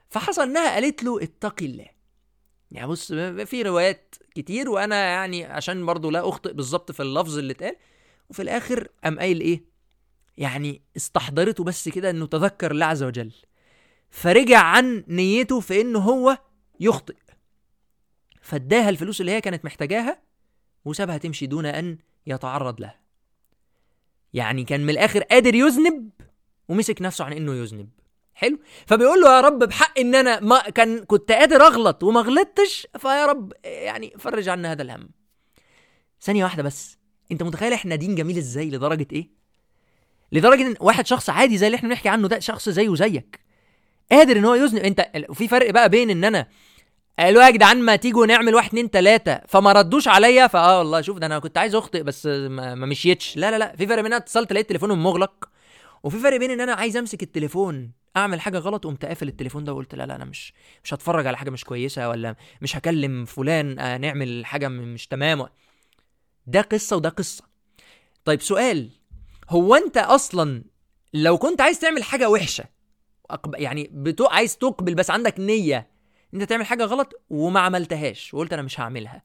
فحصل 0.09 0.43
إنها 0.43 0.75
قالت 0.75 1.03
له 1.03 1.23
اتقي 1.23 1.67
الله. 1.67 1.87
يعني 2.75 2.87
بص 2.87 3.13
في 3.45 3.63
روايات 3.63 4.15
كتير 4.35 4.71
وأنا 4.71 4.97
يعني 4.97 5.45
عشان 5.45 5.87
برضو 5.87 6.11
لا 6.11 6.29
أخطئ 6.29 6.53
بالظبط 6.53 6.93
في 6.93 7.03
اللفظ 7.03 7.39
اللي 7.39 7.53
اتقال 7.53 7.77
وفي 8.31 8.43
الآخر 8.43 8.89
قام 9.05 9.19
قايل 9.19 9.41
إيه؟ 9.41 9.65
يعني 10.39 10.83
استحضرته 10.97 11.65
بس 11.65 11.89
كده 11.89 12.11
إنه 12.11 12.27
تذكر 12.27 12.71
الله 12.71 12.87
عز 12.87 13.03
وجل. 13.03 13.33
فرجع 14.11 14.59
عن 14.59 15.05
نيته 15.09 15.61
في 15.61 15.81
إنه 15.81 15.99
هو 15.99 16.39
يخطئ. 16.81 17.17
فاداها 18.41 18.89
الفلوس 18.89 19.21
اللي 19.21 19.33
هي 19.33 19.41
كانت 19.41 19.65
محتاجاها 19.65 20.23
وسابها 20.85 21.19
تمشي 21.19 21.47
دون 21.47 21.67
أن 21.67 21.99
يتعرض 22.27 22.81
لها. 22.81 23.01
يعني 24.35 24.65
كان 24.65 24.81
من 24.81 24.91
الآخر 24.91 25.23
قادر 25.23 25.55
يذنب 25.55 26.11
ومسك 26.69 27.03
نفسه 27.03 27.25
عن 27.25 27.33
إنه 27.33 27.55
يذنب. 27.55 27.89
حلو. 28.35 28.59
فبيقول 28.87 29.21
له 29.21 29.37
يا 29.37 29.41
رب 29.41 29.59
بحق 29.59 29.99
إن 29.99 30.15
أنا 30.15 30.41
ما 30.41 30.59
كان 30.61 31.05
كنت 31.05 31.33
قادر 31.33 31.63
أغلط 31.63 32.03
وما 32.03 32.21
غلطتش 32.21 32.87
فيا 32.99 33.27
رب 33.27 33.53
يعني 33.65 34.13
فرج 34.19 34.49
عنا 34.49 34.73
هذا 34.73 34.83
الهم. 34.83 35.09
ثانية 36.23 36.45
واحدة 36.45 36.63
بس. 36.63 36.99
أنت 37.33 37.43
متخيل 37.43 37.73
إحنا 37.73 37.95
دين 37.95 38.15
جميل 38.15 38.37
إزاي؟ 38.39 38.71
لدرجة 38.71 39.07
إيه؟ 39.13 39.29
لدرجة 40.33 40.63
إن 40.67 40.75
واحد 40.81 41.07
شخص 41.07 41.31
عادي 41.31 41.59
زي 41.59 41.67
اللي 41.67 41.77
إحنا 41.77 41.89
بنحكي 41.89 42.09
عنه 42.09 42.29
ده 42.29 42.39
شخص 42.39 42.69
زيه 42.69 42.89
وزيك. 42.89 43.41
قادر 44.13 44.37
إن 44.37 44.45
هو 44.45 44.55
يذنب 44.55 44.83
أنت 44.83 45.11
في 45.33 45.49
فرق 45.49 45.71
بقى 45.71 45.89
بين 45.89 46.11
إن 46.11 46.25
أنا 46.25 46.47
قالوا 47.19 47.43
يا 47.43 47.51
جدعان 47.51 47.83
ما 47.83 47.97
تيجوا 47.97 48.27
نعمل 48.27 48.55
واحد 48.55 48.69
اتنين 48.69 48.91
تلاتة 48.91 49.41
فما 49.49 49.73
ردوش 49.73 50.09
عليا 50.09 50.47
فآه 50.47 50.79
والله 50.79 51.01
شوف 51.01 51.19
ده 51.19 51.27
أنا 51.27 51.39
كنت 51.39 51.59
عايز 51.59 51.75
أخطئ 51.75 52.03
بس 52.03 52.27
ما, 52.27 52.75
ما 52.75 52.87
مشيتش. 52.87 53.37
لا 53.37 53.51
لا 53.51 53.59
لا. 53.59 53.77
في 53.77 53.87
فرق 53.87 53.97
بين 53.97 54.07
أنا 54.07 54.17
اتصلت 54.17 54.53
لقيت 54.53 54.69
تليفونهم 54.69 55.03
مغلق. 55.03 55.49
وفي 56.03 56.19
فرق 56.19 56.37
بين 56.37 56.51
إن 56.51 56.61
أنا 56.61 56.73
عايز 56.73 56.97
أمسك 56.97 57.23
التليفون 57.23 57.93
أعمل 58.17 58.41
حاجة 58.41 58.59
غلط 58.59 58.87
وقمت 58.87 59.05
قافل 59.05 59.29
التليفون 59.29 59.65
ده 59.65 59.73
وقلت 59.73 59.95
لا 59.95 60.07
لا 60.07 60.17
أنا 60.17 60.25
مش 60.25 60.53
مش 60.85 60.95
هتفرج 60.95 61.27
على 61.27 61.37
حاجة 61.37 61.51
مش 61.51 61.65
كويسة 61.65 62.09
ولا 62.09 62.37
مش 62.63 62.77
هكلم 62.77 63.25
فلان 63.25 63.79
آه 63.79 63.97
نعمل 63.97 64.47
حاجة 64.47 64.69
مش 64.69 65.07
تمام. 65.07 65.47
ده 66.47 66.61
قصة 66.61 66.97
وده 66.97 67.09
قصة. 67.09 67.45
طيب 68.25 68.41
سؤال 68.43 68.91
هو 69.51 69.75
أنت 69.75 69.97
أصلا 69.97 70.65
لو 71.15 71.39
كنت 71.39 71.61
عايز 71.61 71.79
تعمل 71.81 72.03
حاجة 72.03 72.29
وحشة 72.29 72.65
يعني 73.55 73.91
بتو... 73.93 74.27
عايز 74.27 74.57
تقبل 74.59 74.95
بس 74.95 75.11
عندك 75.11 75.41
نية 75.41 75.87
أنت 76.35 76.43
تعمل 76.43 76.67
حاجة 76.67 76.85
غلط 76.85 77.23
وما 77.31 77.61
عملتهاش 77.61 78.35
وقلت 78.35 78.53
أنا 78.53 78.63
مش 78.63 78.81
هعملها 78.81 79.23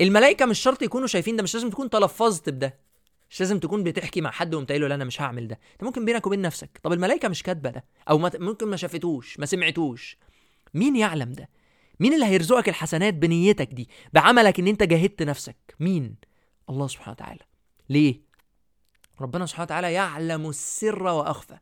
الملائكة 0.00 0.46
مش 0.46 0.58
شرط 0.58 0.82
يكونوا 0.82 1.06
شايفين 1.06 1.36
ده 1.36 1.42
مش 1.42 1.54
لازم 1.54 1.70
تكون 1.70 1.90
تلفظت 1.90 2.48
بده. 2.50 2.78
مش 3.32 3.40
لازم 3.40 3.58
تكون 3.58 3.82
بتحكي 3.82 4.20
مع 4.20 4.30
حد 4.30 4.54
وقمت 4.54 4.68
قايل 4.68 4.82
له 4.82 4.88
لا 4.88 4.94
أنا 4.94 5.04
مش 5.04 5.22
هعمل 5.22 5.48
ده. 5.48 5.58
أنت 5.72 5.84
ممكن 5.84 6.04
بينك 6.04 6.26
وبين 6.26 6.42
نفسك. 6.42 6.80
طب 6.82 6.92
الملائكة 6.92 7.28
مش 7.28 7.42
كاتبة 7.42 7.70
ده؟ 7.70 7.84
أو 8.10 8.18
ممكن 8.18 8.68
ما 8.68 8.76
شافتوش 8.76 9.38
ما 9.38 9.46
سمعتوش. 9.46 10.16
مين 10.74 10.96
يعلم 10.96 11.32
ده؟ 11.32 11.48
مين 12.00 12.14
اللي 12.14 12.26
هيرزقك 12.26 12.68
الحسنات 12.68 13.14
بنيتك 13.14 13.68
دي 13.68 13.88
بعملك 14.12 14.58
إن 14.58 14.66
أنت 14.66 14.82
جاهدت 14.82 15.22
نفسك؟ 15.22 15.56
مين؟ 15.80 16.14
الله 16.70 16.86
سبحانه 16.88 17.10
وتعالى. 17.10 17.40
ليه؟ 17.90 18.20
ربنا 19.20 19.46
سبحانه 19.46 19.64
وتعالى 19.64 19.92
يعلم 19.92 20.48
السر 20.48 21.02
وأخفى. 21.02 21.58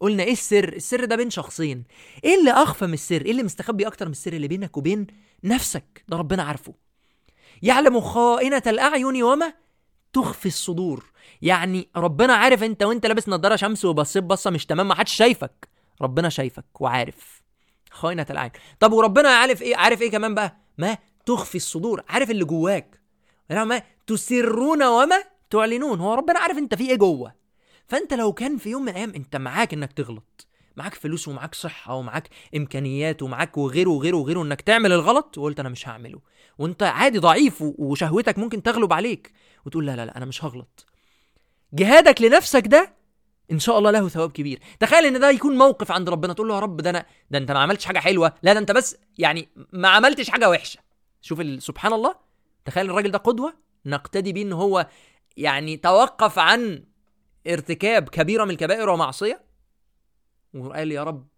قلنا 0.00 0.22
إيه 0.22 0.32
السر؟ 0.32 0.72
السر 0.72 1.04
ده 1.04 1.16
بين 1.16 1.30
شخصين. 1.30 1.84
إيه 2.24 2.38
اللي 2.38 2.50
أخفى 2.50 2.86
من 2.86 2.94
السر؟ 2.94 3.22
إيه 3.24 3.30
اللي 3.30 3.42
مستخبي 3.42 3.86
أكتر 3.86 4.06
من 4.06 4.12
السر 4.12 4.32
اللي 4.32 4.48
بينك 4.48 4.76
وبين 4.76 5.06
نفسك؟ 5.44 6.04
ده 6.08 6.16
ربنا 6.16 6.42
عارفه. 6.42 6.74
يعلم 7.62 8.00
خائنة 8.00 8.62
الأعين 8.66 9.22
وما 9.22 9.52
تخفي 10.12 10.46
الصدور. 10.46 11.12
يعني 11.42 11.88
ربنا 11.96 12.34
عارف 12.34 12.62
انت 12.62 12.82
وانت 12.82 13.06
لابس 13.06 13.28
نضارة 13.28 13.56
شمس 13.56 13.84
وبصيت 13.84 14.24
بصة 14.24 14.50
مش 14.50 14.66
تمام 14.66 14.88
ما 14.88 14.94
حدش 14.94 15.12
شايفك. 15.12 15.68
ربنا 16.02 16.28
شايفك 16.28 16.80
وعارف. 16.80 17.42
خاينة 17.90 18.26
العين 18.30 18.50
طب 18.80 18.92
وربنا 18.92 19.28
عارف 19.28 19.62
إيه 19.62 19.76
عارف 19.76 20.02
إيه 20.02 20.10
كمان 20.10 20.34
بقى؟ 20.34 20.56
ما 20.78 20.98
تخفي 21.26 21.54
الصدور. 21.54 22.02
عارف 22.08 22.30
اللي 22.30 22.44
جواك. 22.44 23.00
ما 23.50 23.82
تسرون 24.06 24.82
وما 24.82 25.24
تعلنون. 25.50 26.00
هو 26.00 26.14
ربنا 26.14 26.38
عارف 26.38 26.58
انت 26.58 26.74
في 26.74 26.90
إيه 26.90 26.96
جوه. 26.96 27.34
فانت 27.86 28.14
لو 28.14 28.32
كان 28.32 28.56
في 28.56 28.70
يوم 28.70 28.82
من 28.82 28.88
الأيام 28.88 29.12
انت 29.14 29.36
معاك 29.36 29.74
انك 29.74 29.92
تغلط. 29.92 30.47
معاك 30.78 30.94
فلوس 30.94 31.28
ومعاك 31.28 31.54
صحة 31.54 31.94
ومعاك 31.94 32.28
إمكانيات 32.56 33.22
ومعاك 33.22 33.58
وغيره 33.58 33.90
وغيره 33.90 34.16
وغيره 34.16 34.42
إنك 34.42 34.60
تعمل 34.60 34.92
الغلط 34.92 35.38
وقلت 35.38 35.60
أنا 35.60 35.68
مش 35.68 35.88
هعمله. 35.88 36.20
وأنت 36.58 36.82
عادي 36.82 37.18
ضعيف 37.18 37.56
وشهوتك 37.60 38.38
ممكن 38.38 38.62
تغلب 38.62 38.92
عليك. 38.92 39.32
وتقول 39.66 39.86
لا 39.86 39.96
لا 39.96 40.06
لا 40.06 40.16
أنا 40.16 40.24
مش 40.24 40.44
هغلط. 40.44 40.86
جهادك 41.72 42.22
لنفسك 42.22 42.66
ده 42.66 42.94
إن 43.52 43.58
شاء 43.58 43.78
الله 43.78 43.90
له 43.90 44.08
ثواب 44.08 44.32
كبير. 44.32 44.60
تخيل 44.80 45.06
إن 45.06 45.20
ده 45.20 45.30
يكون 45.30 45.58
موقف 45.58 45.92
عند 45.92 46.08
ربنا 46.08 46.32
تقول 46.32 46.48
له 46.48 46.54
يا 46.54 46.60
رب 46.60 46.76
ده 46.76 46.90
أنا 46.90 47.06
ده 47.30 47.38
أنت 47.38 47.50
ما 47.50 47.58
عملتش 47.58 47.84
حاجة 47.84 47.98
حلوة. 47.98 48.32
لا 48.42 48.52
ده 48.52 48.58
أنت 48.58 48.72
بس 48.72 48.96
يعني 49.18 49.48
ما 49.72 49.88
عملتش 49.88 50.30
حاجة 50.30 50.50
وحشة. 50.50 50.80
شوف 51.22 51.42
سبحان 51.58 51.92
الله 51.92 52.14
تخيل 52.64 52.90
الراجل 52.90 53.10
ده 53.10 53.18
قدوة 53.18 53.54
نقتدي 53.86 54.32
بيه 54.32 54.42
إن 54.42 54.52
هو 54.52 54.86
يعني 55.36 55.76
توقف 55.76 56.38
عن 56.38 56.84
ارتكاب 57.46 58.08
كبيرة 58.08 58.44
من 58.44 58.50
الكبائر 58.50 58.88
ومعصية. 58.88 59.47
وقال 60.54 60.92
يا 60.92 61.02
رب 61.02 61.28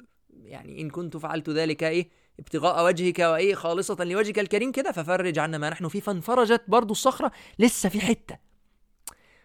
يعني 0.44 0.80
إن 0.80 0.90
كنت 0.90 1.16
فعلت 1.16 1.50
ذلك 1.50 1.82
إيه 1.82 2.10
ابتغاء 2.40 2.86
وجهك 2.86 3.18
وإيه 3.18 3.54
خالصة 3.54 4.04
لوجهك 4.04 4.38
الكريم 4.38 4.72
كده 4.72 4.92
ففرج 4.92 5.38
عنا 5.38 5.58
ما 5.58 5.70
نحن 5.70 5.88
فيه. 5.88 6.00
فانفرجت 6.00 6.62
برضو 6.68 6.92
الصخرة 6.92 7.32
لسه 7.58 7.88
في 7.88 8.00
حتة. 8.00 8.38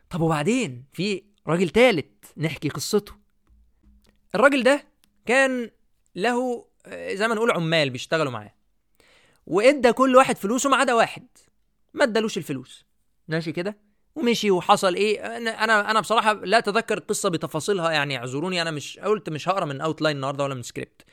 طب 0.09 0.21
وبعدين 0.21 0.85
في 0.93 1.23
راجل 1.47 1.69
تالت 1.69 2.25
نحكي 2.37 2.69
قصته. 2.69 3.13
الراجل 4.35 4.63
ده 4.63 4.83
كان 5.25 5.71
له 6.15 6.65
آه، 6.85 7.13
زي 7.13 7.27
ما 7.27 7.35
نقول 7.35 7.51
عمال 7.51 7.89
بيشتغلوا 7.89 8.31
معاه. 8.31 8.53
وإدى 9.47 9.93
كل 9.93 10.15
واحد 10.15 10.37
فلوسه 10.37 10.69
ما 10.69 10.77
عدا 10.77 10.93
واحد 10.93 11.27
ما 11.93 12.03
ادالوش 12.03 12.37
الفلوس. 12.37 12.85
ماشي 13.27 13.51
كده؟ 13.51 13.77
ومشي 14.15 14.51
وحصل 14.51 14.95
إيه. 14.95 15.37
أنا 15.37 15.91
أنا 15.91 15.99
بصراحة 15.99 16.33
لا 16.33 16.57
أتذكر 16.57 16.97
القصة 16.97 17.29
بتفاصيلها 17.29 17.91
يعني 17.91 18.17
اعذروني 18.17 18.61
أنا 18.61 18.71
مش 18.71 18.99
قلت 18.99 19.29
مش 19.29 19.49
هقرأ 19.49 19.65
من 19.65 19.81
outline 19.81 20.15
النهارده 20.15 20.43
ولا 20.43 20.55
من 20.55 20.63
سكريبت 20.63 21.05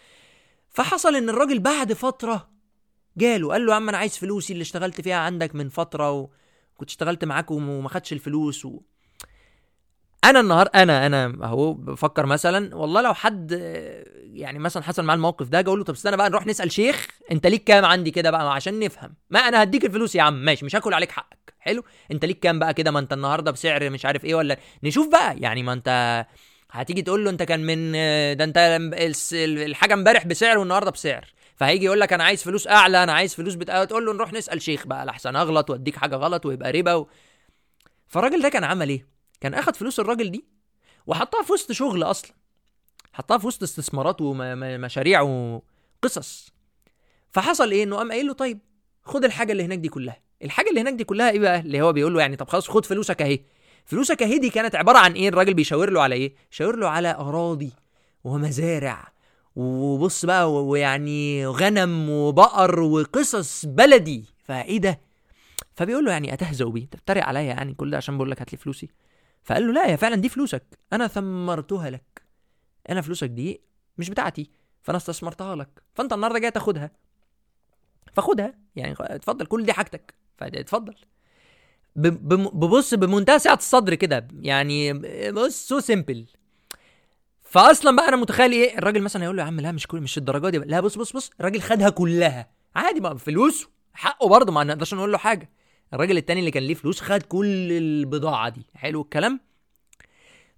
فحصل 0.71 1.17
إن 1.17 1.29
الراجل 1.29 1.59
بعد 1.59 1.93
فترة 1.93 2.51
جاله 3.17 3.49
قال 3.49 3.67
له 3.67 3.71
يا 3.73 3.77
عم 3.77 3.88
أنا 3.88 3.99
عايز 3.99 4.19
فلوسي 4.19 4.53
اللي 4.53 4.62
اشتغلت 4.62 5.01
فيها 5.01 5.17
عندك 5.17 5.55
من 5.55 5.69
فترة 5.69 6.11
وكنت 6.11 6.88
اشتغلت 6.91 7.25
معاك 7.25 7.51
وما 7.51 7.88
خدش 7.88 8.12
الفلوس 8.12 8.65
و... 8.65 8.81
أنا 10.24 10.40
النهار 10.40 10.68
أنا 10.74 11.06
أنا 11.06 11.24
اهو 11.42 11.72
بفكر 11.72 12.26
مثلا 12.26 12.76
والله 12.76 13.02
لو 13.02 13.14
حد 13.14 13.52
يعني 14.32 14.58
مثلا 14.58 14.82
حصل 14.82 15.04
معاه 15.04 15.16
الموقف 15.16 15.48
ده 15.48 15.61
أقول 15.61 15.78
له 15.78 15.85
طب 15.85 15.94
استنى 15.94 16.16
بقى 16.16 16.30
نروح 16.30 16.46
نسأل 16.46 16.72
شيخ 16.72 17.08
انت 17.32 17.46
ليك 17.46 17.64
كام 17.64 17.85
عندي 17.85 18.11
كده 18.11 18.30
بقى 18.30 18.54
عشان 18.54 18.78
نفهم. 18.78 19.14
ما 19.30 19.38
أنا 19.40 19.62
هديك 19.62 19.85
الفلوس 19.85 20.14
يا 20.14 20.22
عم 20.22 20.35
ماشي 20.44 20.64
مش 20.64 20.76
هاكل 20.76 20.94
عليك 20.94 21.11
حقك. 21.11 21.54
حلو؟ 21.58 21.85
انت 22.12 22.24
ليك 22.24 22.38
كام 22.40 22.58
بقى 22.58 22.74
كده؟ 22.74 22.90
ما 22.90 22.98
انت 22.98 23.12
النهارده 23.12 23.50
بسعر 23.50 23.90
مش 23.90 24.04
عارف 24.06 24.24
إيه 24.24 24.35
ولا 24.35 24.56
نشوف 24.82 25.08
بقى. 25.08 25.38
يعني 25.38 25.62
ما 25.62 25.72
انت 25.72 26.24
هتيجي 26.70 27.02
تقول 27.02 27.24
له 27.24 27.30
انت 27.30 27.42
كان 27.42 27.66
من 27.66 27.92
ده 28.37 28.44
انت 28.44 28.78
الحاجة 29.32 29.94
امبارح 29.94 30.26
بسعر 30.26 30.58
والنهارده 30.58 30.90
بسعر. 30.90 31.32
فهيجي 31.56 31.85
يقول 31.85 32.00
لك 32.00 32.12
أنا 32.12 32.24
عايز 32.24 32.42
فلوس 32.42 32.68
اعلى 32.68 33.02
أنا 33.02 33.12
عايز 33.12 33.35
فلوس 33.35 33.54
بتقول 33.54 33.87
تقول 33.87 34.06
له 34.06 34.12
نروح 34.12 34.32
نسأل 34.32 34.62
شيخ 34.62 34.87
بقى 34.87 35.06
لحسن 35.06 35.37
اغلط 35.37 35.70
واديك 35.70 35.96
حاجة 35.96 36.16
غلط 36.16 36.46
ويبقى 36.46 36.72
ربا 36.72 36.94
و... 36.94 37.08
فالراجل 38.08 38.42
ده 38.42 38.48
كان 38.48 38.64
عمل 38.64 38.88
إيه؟ 38.88 39.12
كان 39.42 39.55
أخد 39.55 39.76
فلوس 39.76 40.00
الراجل 40.00 40.31
دي 40.31 40.44
وحطها 41.07 41.42
في 41.42 41.52
وسط 41.52 41.72
شغل 41.72 42.02
أصلا. 42.02 42.33
حطها 43.12 43.38
في 43.38 43.46
وسط 43.46 43.62
استثمارات 43.62 44.16
ومشاريع 44.20 45.20
وقصص. 45.20 46.52
فحصل 47.31 47.70
إيه؟ 47.70 47.83
إنه 47.83 47.96
قام 47.96 48.11
قايل 48.12 48.26
له 48.26 48.33
طيب 48.33 48.59
خد 49.05 49.24
الحاجة 49.24 49.52
اللي 49.52 49.64
هناك 49.64 49.78
دي 49.78 49.88
كلها. 49.88 50.16
الحاجة 50.42 50.68
اللي 50.70 50.81
هناك 50.81 50.94
دي 50.94 51.05
كلها 51.05 51.31
إيه 51.31 51.38
بقى؟ 51.38 51.61
اللي 51.61 51.81
هو 51.83 51.92
بيقول 51.92 52.14
له 52.14 52.20
يعني 52.20 52.37
طب 52.37 52.48
خلاص 52.48 52.68
خد 52.68 52.85
فلوسك 52.87 53.22
أهي. 53.22 53.40
فلوسك 53.85 54.22
أهي 54.22 54.38
دي 54.38 54.50
كانت 54.50 54.74
عبارة 54.74 54.98
عن 54.98 55.12
إيه؟ 55.12 55.28
الراجل 55.28 55.55
بيشاور 55.55 55.90
له 55.90 56.02
على 56.02 56.14
إيه؟ 56.14 56.35
شاور 56.50 56.76
له 56.76 56.88
على 56.88 57.14
أراضي 57.14 57.72
ومزارع 58.24 59.12
وبص 59.57 60.24
بقى 60.24 60.52
ويعني 60.64 61.46
غنم 61.46 62.11
وبقر 62.11 62.81
وقصص 62.81 63.66
بلدي. 63.66 64.24
فإيه 64.44 64.78
ده؟ 64.78 65.00
فبيقول 65.74 66.05
له 66.05 66.12
يعني 66.12 66.33
أتهزأ 66.33 66.64
بي 66.64 66.81
انت 66.81 66.96
بتتريق 66.96 67.24
عليا 67.24 67.42
يعني 67.42 67.74
كل 67.74 67.90
ده 67.90 67.96
عشان 67.96 68.16
بقول 68.16 68.31
لك 68.31 68.40
هات 68.40 68.52
لي 68.52 68.59
فلوسي. 68.59 68.88
فقال 69.44 69.66
له 69.66 69.72
لا 69.72 69.87
يا 69.87 69.96
فعلا 69.96 70.16
دي 70.16 70.28
فلوسك. 70.28 70.62
أنا 70.92 71.07
ثمرتها 71.07 71.90
لك. 71.90 72.22
أنا 72.90 73.00
فلوسك 73.00 73.28
دي 73.28 73.61
مش 73.98 74.11
بتاعتي. 74.11 74.50
فأنا 74.83 74.98
استثمرتها 74.98 75.57
لك. 75.57 75.83
فأنت 75.94 76.12
النهارده 76.12 76.38
جاي 76.38 76.50
تاخدها. 76.50 76.90
فخدها. 78.12 78.55
يعني 78.76 78.94
اتفضل. 79.00 79.46
كل 79.46 79.64
دي 79.64 79.72
حاجتك. 79.72 80.14
فاتفضل 80.38 80.94
ببص 81.96 82.94
بمنتهى 82.94 83.38
سعة 83.38 83.55
الصدر 83.55 83.94
كده. 83.94 84.28
يعني 84.40 84.92
بص 85.33 85.68
so 85.68 85.81
simple 85.81 86.27
فاصلا 87.42 87.96
بقى 87.96 88.09
أنا 88.09 88.16
متخيل 88.16 88.52
إيه؟ 88.52 88.78
الراجل 88.78 89.02
مثلا 89.02 89.24
يقول 89.24 89.37
له 89.37 89.42
يا 89.42 89.46
عم 89.48 89.61
لا 89.61 89.72
مش 89.72 89.87
كل 89.87 90.00
مش 90.00 90.18
الدرجة 90.18 90.48
دي. 90.48 90.59
لا 90.59 90.81
بص 90.81 90.98
بص 90.98 91.12
بص. 91.12 91.31
الراجل 91.40 91.61
خدها 91.61 91.90
كلها. 91.90 92.50
عادي 92.76 93.00
بقى. 93.00 93.18
فلوسه. 93.18 93.68
حقه 93.94 94.28
برضه. 94.28 94.52
ما 94.52 94.64
نقدرش 94.64 94.94
نقول 94.94 95.12
له 95.12 95.18
حاجة. 95.18 95.50
الراجل 95.94 96.16
التاني 96.16 96.40
اللي 96.40 96.50
كان 96.50 96.62
ليه 96.62 96.74
فلوس 96.74 97.00
خد 97.00 97.22
كل 97.22 97.72
البضاعة 97.72 98.48
دي. 98.48 98.66
حلو 98.74 99.00
الكلام؟ 99.00 99.40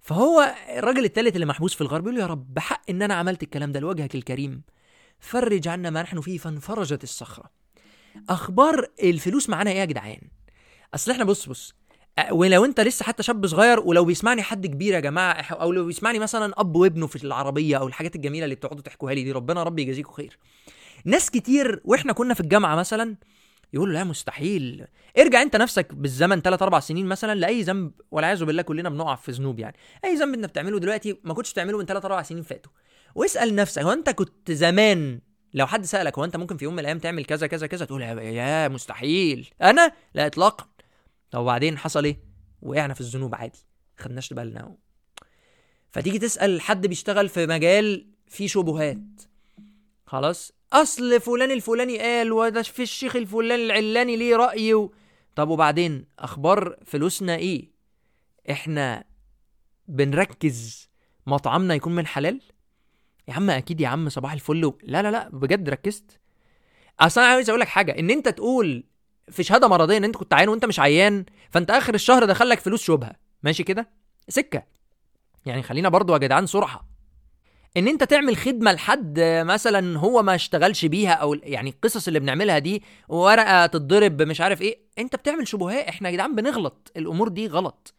فهو 0.01 0.55
الراجل 0.77 1.05
التالت 1.05 1.35
اللي 1.35 1.45
محبوس 1.45 1.75
في 1.75 1.81
الغرب 1.81 2.03
بيقول 2.03 2.15
له 2.15 2.21
يا 2.21 2.27
رب 2.27 2.53
بحق 2.53 2.81
إن 2.89 3.01
أنا 3.01 3.13
عملت 3.13 3.43
الكلام 3.43 3.71
ده 3.71 3.79
لوجهك 3.79 4.15
الكريم. 4.15 4.61
فرج 5.19 5.67
عنا 5.67 5.89
ما 5.89 6.01
نحن 6.01 6.21
فيه 6.21 6.37
فانفرجت 6.37 7.03
الصخرة. 7.03 7.51
أخبار 8.29 8.87
الفلوس 9.03 9.49
معانا 9.49 9.71
إيه 9.71 9.77
يا 9.77 9.85
جدعان؟ 9.85 10.21
أصل 10.93 11.11
إحنا 11.11 11.23
بص 11.23 11.49
بص 11.49 11.73
ولو 12.31 12.65
أنت 12.65 12.79
لسه 12.79 13.03
حتى 13.05 13.23
شاب 13.23 13.47
صغير 13.47 13.79
ولو 13.79 14.05
بيسمعني 14.05 14.41
حد 14.43 14.67
كبير 14.67 14.93
يا 14.93 14.99
جماعة 14.99 15.41
أو 15.51 15.71
لو 15.71 15.85
بيسمعني 15.85 16.19
مثلا 16.19 16.53
أب 16.57 16.75
وابنه 16.75 17.07
في 17.07 17.23
العربية 17.23 17.77
أو 17.77 17.87
الحاجات 17.87 18.15
الجميلة 18.15 18.43
اللي 18.43 18.55
بتقعدوا 18.55 18.81
تحكوها 18.81 19.13
لي 19.13 19.23
دي 19.23 19.31
ربنا 19.31 19.63
ربي 19.63 19.81
يجازيكم 19.81 20.11
خير. 20.11 20.37
ناس 21.05 21.31
كتير 21.31 21.81
وإحنا 21.85 22.13
كنا 22.13 22.33
في 22.33 22.39
الجامعة 22.39 22.75
مثلا 22.75 23.15
يقول 23.75 23.93
لا 23.93 24.03
مستحيل. 24.03 24.87
ارجع 25.19 25.41
انت 25.41 25.55
نفسك 25.55 25.93
بالزمن 25.93 26.41
3 26.41 26.63
4 26.63 26.79
سنين 26.79 27.05
مثلا 27.05 27.35
لأي 27.35 27.61
ذنب 27.61 27.91
والعياذ 28.11 28.45
بالله 28.45 28.61
كلنا 28.61 28.89
بنقع 28.89 29.15
في 29.15 29.31
ذنوب 29.31 29.59
يعني. 29.59 29.75
أي 30.05 30.15
ذنب 30.15 30.33
انت 30.33 30.45
بتعمله 30.45 30.79
دلوقتي 30.79 31.19
ما 31.23 31.33
كنتش 31.33 31.51
بتعمله 31.51 31.77
من 31.77 31.85
3 31.85 32.05
4 32.05 32.23
سنين 32.23 32.43
فاتوا. 32.43 32.71
واسأل 33.15 33.55
نفسك 33.55 33.81
هو 33.81 33.93
أنت 33.93 34.09
كنت 34.09 34.51
زمان 34.51 35.19
لو 35.53 35.67
حد 35.67 35.85
سألك 35.85 36.17
هو 36.17 36.23
أنت 36.23 36.35
ممكن 36.35 36.57
في 36.57 36.65
يوم 36.65 36.73
من 36.73 36.79
الأيام 36.79 36.99
تعمل 36.99 37.25
كذا 37.25 37.47
كذا 37.47 37.67
كذا 37.67 37.85
تقول 37.85 38.01
يا 38.01 38.67
مستحيل. 38.67 39.49
أنا؟ 39.61 39.91
لا 40.13 40.25
اطلاقا. 40.25 40.67
طب 41.31 41.39
وبعدين 41.39 41.77
حصل 41.77 42.05
إيه؟ 42.05 42.19
وقعنا 42.61 42.93
في 42.93 43.01
الذنوب 43.01 43.35
عادي. 43.35 43.65
خدناش 43.97 44.33
بالنا. 44.33 44.75
فتيجي 45.91 46.19
تسأل 46.19 46.61
حد 46.61 46.87
بيشتغل 46.87 47.29
في 47.29 47.47
مجال 47.47 48.07
فيه 48.27 48.47
شبهات. 48.47 49.21
خلاص. 50.15 50.51
أصل 50.73 51.21
فلان 51.21 51.51
الفلاني 51.51 51.99
قال 51.99 52.31
وده 52.31 52.61
في 52.61 52.83
الشيخ 52.83 53.15
الفلاني 53.15 53.65
العلاني 53.65 54.15
ليه 54.15 54.35
رأي 54.35 54.73
و... 54.73 54.93
طب 55.35 55.49
وبعدين 55.49 56.05
أخبار 56.19 56.77
فلوسنا 56.85 57.35
إيه؟ 57.35 57.71
إحنا 58.51 59.03
بنركز 59.87 60.89
مطعمنا 61.27 61.75
يكون 61.75 61.95
من 61.95 62.07
حلال؟ 62.07 62.41
يا 63.27 63.33
عم 63.33 63.49
أكيد 63.49 63.81
يا 63.81 63.87
عم 63.87 64.09
صباح 64.09 64.33
الفل 64.33 64.65
و... 64.65 64.77
لا 64.83 65.01
لا 65.01 65.11
لا 65.11 65.29
بجد 65.29 65.69
ركزت. 65.69 66.19
أصل 66.99 67.21
أنا 67.21 67.29
عايز 67.29 67.49
أقول 67.49 67.61
لك 67.61 67.67
حاجة 67.67 67.99
إن 67.99 68.09
أنت 68.09 68.29
تقول 68.29 68.83
في 69.31 69.43
شهادة 69.43 69.67
مرضية 69.67 69.97
إن 69.97 70.03
أنت 70.03 70.17
كنت 70.17 70.33
عيان 70.33 70.49
وأنت 70.49 70.65
مش 70.65 70.79
عيان 70.79 71.25
فأنت 71.49 71.71
آخر 71.71 71.93
الشهر 71.93 72.25
دخل 72.25 72.49
لك 72.49 72.59
فلوس 72.59 72.83
شبهة. 72.83 73.15
ماشي 73.43 73.63
كده؟ 73.63 73.89
سكة. 74.29 74.63
يعني 75.45 75.63
خلينا 75.63 75.89
برضو 75.89 76.13
يا 76.13 76.17
جدعان 76.17 76.45
صرحه 76.45 76.94
إن 77.77 77.87
أنت 77.87 78.03
تعمل 78.03 78.37
خدمة 78.37 78.71
لحد 78.71 79.19
مثلا 79.19 79.99
هو 79.99 80.23
ما 80.23 80.35
اشتغلش 80.35 80.85
بيها 80.85 81.13
أو 81.13 81.33
يعني 81.33 81.69
القصص 81.69 82.07
اللي 82.07 82.19
بنعملها 82.19 82.59
دي 82.59 82.83
ورقة 83.07 83.65
تتضرب 83.65 84.21
مش 84.21 84.41
عارف 84.41 84.61
إيه 84.61 84.79
أنت 84.99 85.15
بتعمل 85.15 85.47
شبهات 85.47 85.85
إحنا 85.87 86.09
يا 86.09 86.13
جدعان 86.13 86.35
بنغلط 86.35 86.91
الأمور 86.97 87.27
دي 87.27 87.47
غلط. 87.47 87.93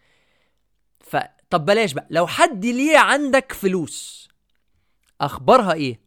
فطب 1.00 1.64
بلاش 1.64 1.92
بقى 1.92 2.06
لو 2.10 2.26
حد 2.26 2.64
ليه 2.64 2.98
عندك 2.98 3.52
فلوس 3.52 4.28
أخبارها 5.20 5.72
إيه؟ 5.72 6.00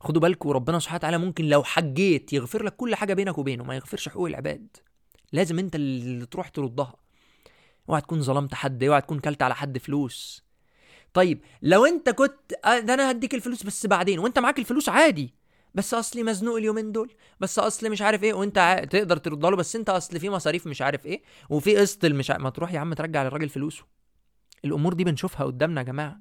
خدوا 0.00 0.22
بالكم 0.22 0.50
ربنا 0.50 0.78
سبحانه 0.78 0.96
وتعالى 0.96 1.18
ممكن 1.18 1.44
لو 1.44 1.62
حجيت 1.64 2.32
يغفر 2.32 2.62
لك 2.62 2.76
كل 2.76 2.94
حاجة 2.94 3.14
بينك 3.14 3.38
وبينه 3.38 3.64
ما 3.64 3.74
يغفرش 3.76 4.08
حقوق 4.08 4.26
العباد. 4.26 4.76
لازم 5.32 5.58
أنت 5.58 5.74
اللي 5.74 6.26
تروح 6.26 6.48
تردها. 6.48 6.94
اوعى 7.88 8.00
تكون 8.00 8.22
ظلمت 8.22 8.54
حد 8.54 8.84
اوعى 8.84 9.00
تكون 9.00 9.18
كلت 9.18 9.42
على 9.42 9.54
حد 9.54 9.78
فلوس. 9.78 10.42
طيب 11.18 11.40
لو 11.62 11.86
انت 11.86 12.10
كنت 12.10 12.52
آه، 12.64 12.78
ده 12.78 12.94
أنا 12.94 13.10
هديك 13.10 13.34
الفلوس 13.34 13.62
بس 13.62 13.86
بعدين 13.86 14.18
وانت 14.18 14.38
معاك 14.38 14.58
الفلوس 14.58 14.88
عادي 14.88 15.34
بس 15.74 15.94
اصلي 15.94 16.22
مزنوق 16.22 16.56
اليومين 16.56 16.92
دول 16.92 17.12
بس 17.40 17.58
اصل 17.58 17.90
مش 17.90 18.02
عارف 18.02 18.22
إيه 18.22 18.34
وانت 18.34 18.86
تقدر 18.90 19.16
ترد 19.16 19.46
له 19.46 19.56
بس 19.56 19.76
انت 19.76 19.90
اصل 19.90 20.20
في 20.20 20.30
مصاريف 20.30 20.66
مش 20.66 20.82
عارف 20.82 21.06
إيه 21.06 21.22
وفي 21.50 21.76
قسط 21.76 22.04
مش 22.04 22.30
ما 22.30 22.50
تروح 22.50 22.72
يا 22.72 22.78
عم 22.78 22.94
ترجع 22.94 23.22
للراجل 23.22 23.48
فلوسه 23.48 23.84
الأمور 24.64 24.92
دي 24.94 25.04
بنشوفها 25.04 25.46
قدامنا 25.46 25.80
يا 25.80 25.86
جماعة 25.86 26.20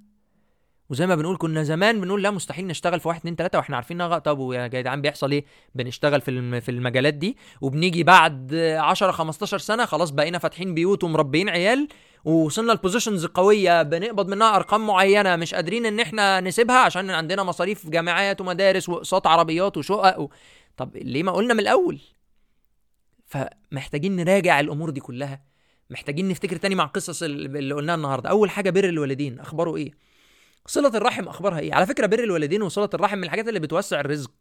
وزي 0.89 1.07
ما 1.07 1.15
بنقول 1.15 1.37
كنا 1.37 1.63
زمان 1.63 2.01
بنقول 2.01 2.23
لا 2.23 2.31
مستحيل 2.31 2.67
نشتغل 2.67 2.99
في 2.99 3.07
واحد 3.07 3.19
اتنين 3.19 3.35
تلاتة 3.35 3.57
وإحنا 3.57 3.75
عارفين 3.75 4.01
إنها 4.01 4.19
طب 4.19 4.51
يا 4.51 4.67
جدعان 4.67 5.01
بيحصل 5.01 5.31
إيه؟ 5.31 5.45
بنشتغل 5.75 6.21
في 6.21 6.61
في 6.61 6.71
المجالات 6.71 7.13
دي 7.13 7.37
وبنيجي 7.61 8.03
بعد 8.03 8.55
10 8.55 9.11
15 9.11 9.57
سنة 9.57 9.85
خلاص 9.85 10.09
بقينا 10.09 10.37
فاتحين 10.37 10.73
بيوت 10.73 11.03
ومربيين 11.03 11.49
عيال 11.49 11.87
ووصلنا 12.27 12.71
لبوزيشنز 12.71 13.25
قوية 13.25 13.81
بنقبض 13.81 14.27
منها 14.27 14.55
أرقام 14.55 14.87
معينة 14.87 15.35
مش 15.35 15.53
قادرين 15.53 15.85
إن 15.85 15.99
إحنا 15.99 16.41
نسيبها 16.41 16.77
عشان 16.77 17.09
عندنا 17.09 17.43
مصاريف 17.43 17.89
جامعات 17.89 18.41
ومدارس 18.41 18.89
وأقساط 18.89 19.27
عربيات 19.27 19.77
وشقق 19.77 20.19
و... 20.19 20.29
طب 20.77 20.97
ليه 20.97 21.23
ما 21.23 21.31
قلنا 21.31 21.53
من 21.53 21.59
الأول؟ 21.59 21.99
فمحتاجين 23.25 24.15
نراجع 24.15 24.59
الأمور 24.59 24.89
دي 24.89 24.99
كلها. 24.99 25.41
محتاجين 25.89 26.27
نفتكر 26.27 26.55
تاني 26.55 26.75
مع 26.75 26.83
القصص 26.83 27.23
اللي 27.23 27.73
قلناها 27.75 27.95
النهارده. 27.95 28.29
أول 28.29 28.49
حاجة 28.49 28.69
بر 28.69 28.83
الوالدين 28.89 29.39
أخباره 29.39 29.75
إيه؟ 29.75 29.91
صلة 30.65 30.97
الرحم 30.97 31.27
أخبارها 31.27 31.59
إيه؟ 31.59 31.73
على 31.73 31.85
فكرة 31.85 32.05
بر 32.05 32.19
الوالدين 32.23 32.61
وصلة 32.61 32.89
الرحم 32.93 33.17
من 33.17 33.23
الحاجات 33.23 33.47
اللي 33.47 33.59
بتوسع 33.59 33.99
الرزق. 33.99 34.31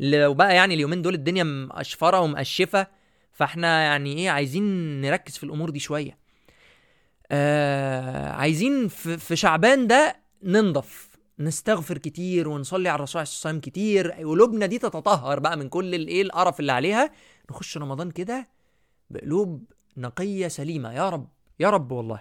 لو 0.00 0.34
بقى 0.34 0.54
يعني 0.54 0.74
اليومين 0.74 1.02
دول 1.02 1.14
الدنيا 1.14 1.44
مقشفرة 1.44 2.20
ومقشفة 2.20 2.86
فإحنا 3.32 3.82
يعني 3.82 4.16
إيه 4.18 4.30
عايزين 4.30 4.64
نركز 5.00 5.36
في 5.36 5.44
الأمور 5.44 5.70
دي 5.70 5.78
شوية. 5.78 6.19
آه 7.30 8.30
عايزين 8.32 8.88
في, 8.88 9.16
في 9.18 9.36
شعبان 9.36 9.86
ده 9.86 10.16
ننضف 10.42 11.10
نستغفر 11.38 11.98
كتير 11.98 12.48
ونصلي 12.48 12.88
على 12.88 12.96
الرسول 12.96 13.18
عليه 13.18 13.22
الصلاة 13.22 13.52
والسلام 13.52 13.60
كتير. 13.60 14.10
قلوبنا 14.10 14.66
دي 14.66 14.78
تتطهر 14.78 15.38
بقى 15.38 15.56
من 15.56 15.68
كل 15.68 15.94
الايه 15.94 16.22
القرف 16.22 16.60
اللي 16.60 16.72
عليها. 16.72 17.10
نخش 17.50 17.78
رمضان 17.78 18.10
كده 18.10 18.48
بقلوب 19.10 19.64
نقية 19.96 20.48
سليمة. 20.48 20.92
يا 20.92 21.08
رب 21.08 21.28
يا 21.60 21.70
رب 21.70 21.92
والله. 21.92 22.20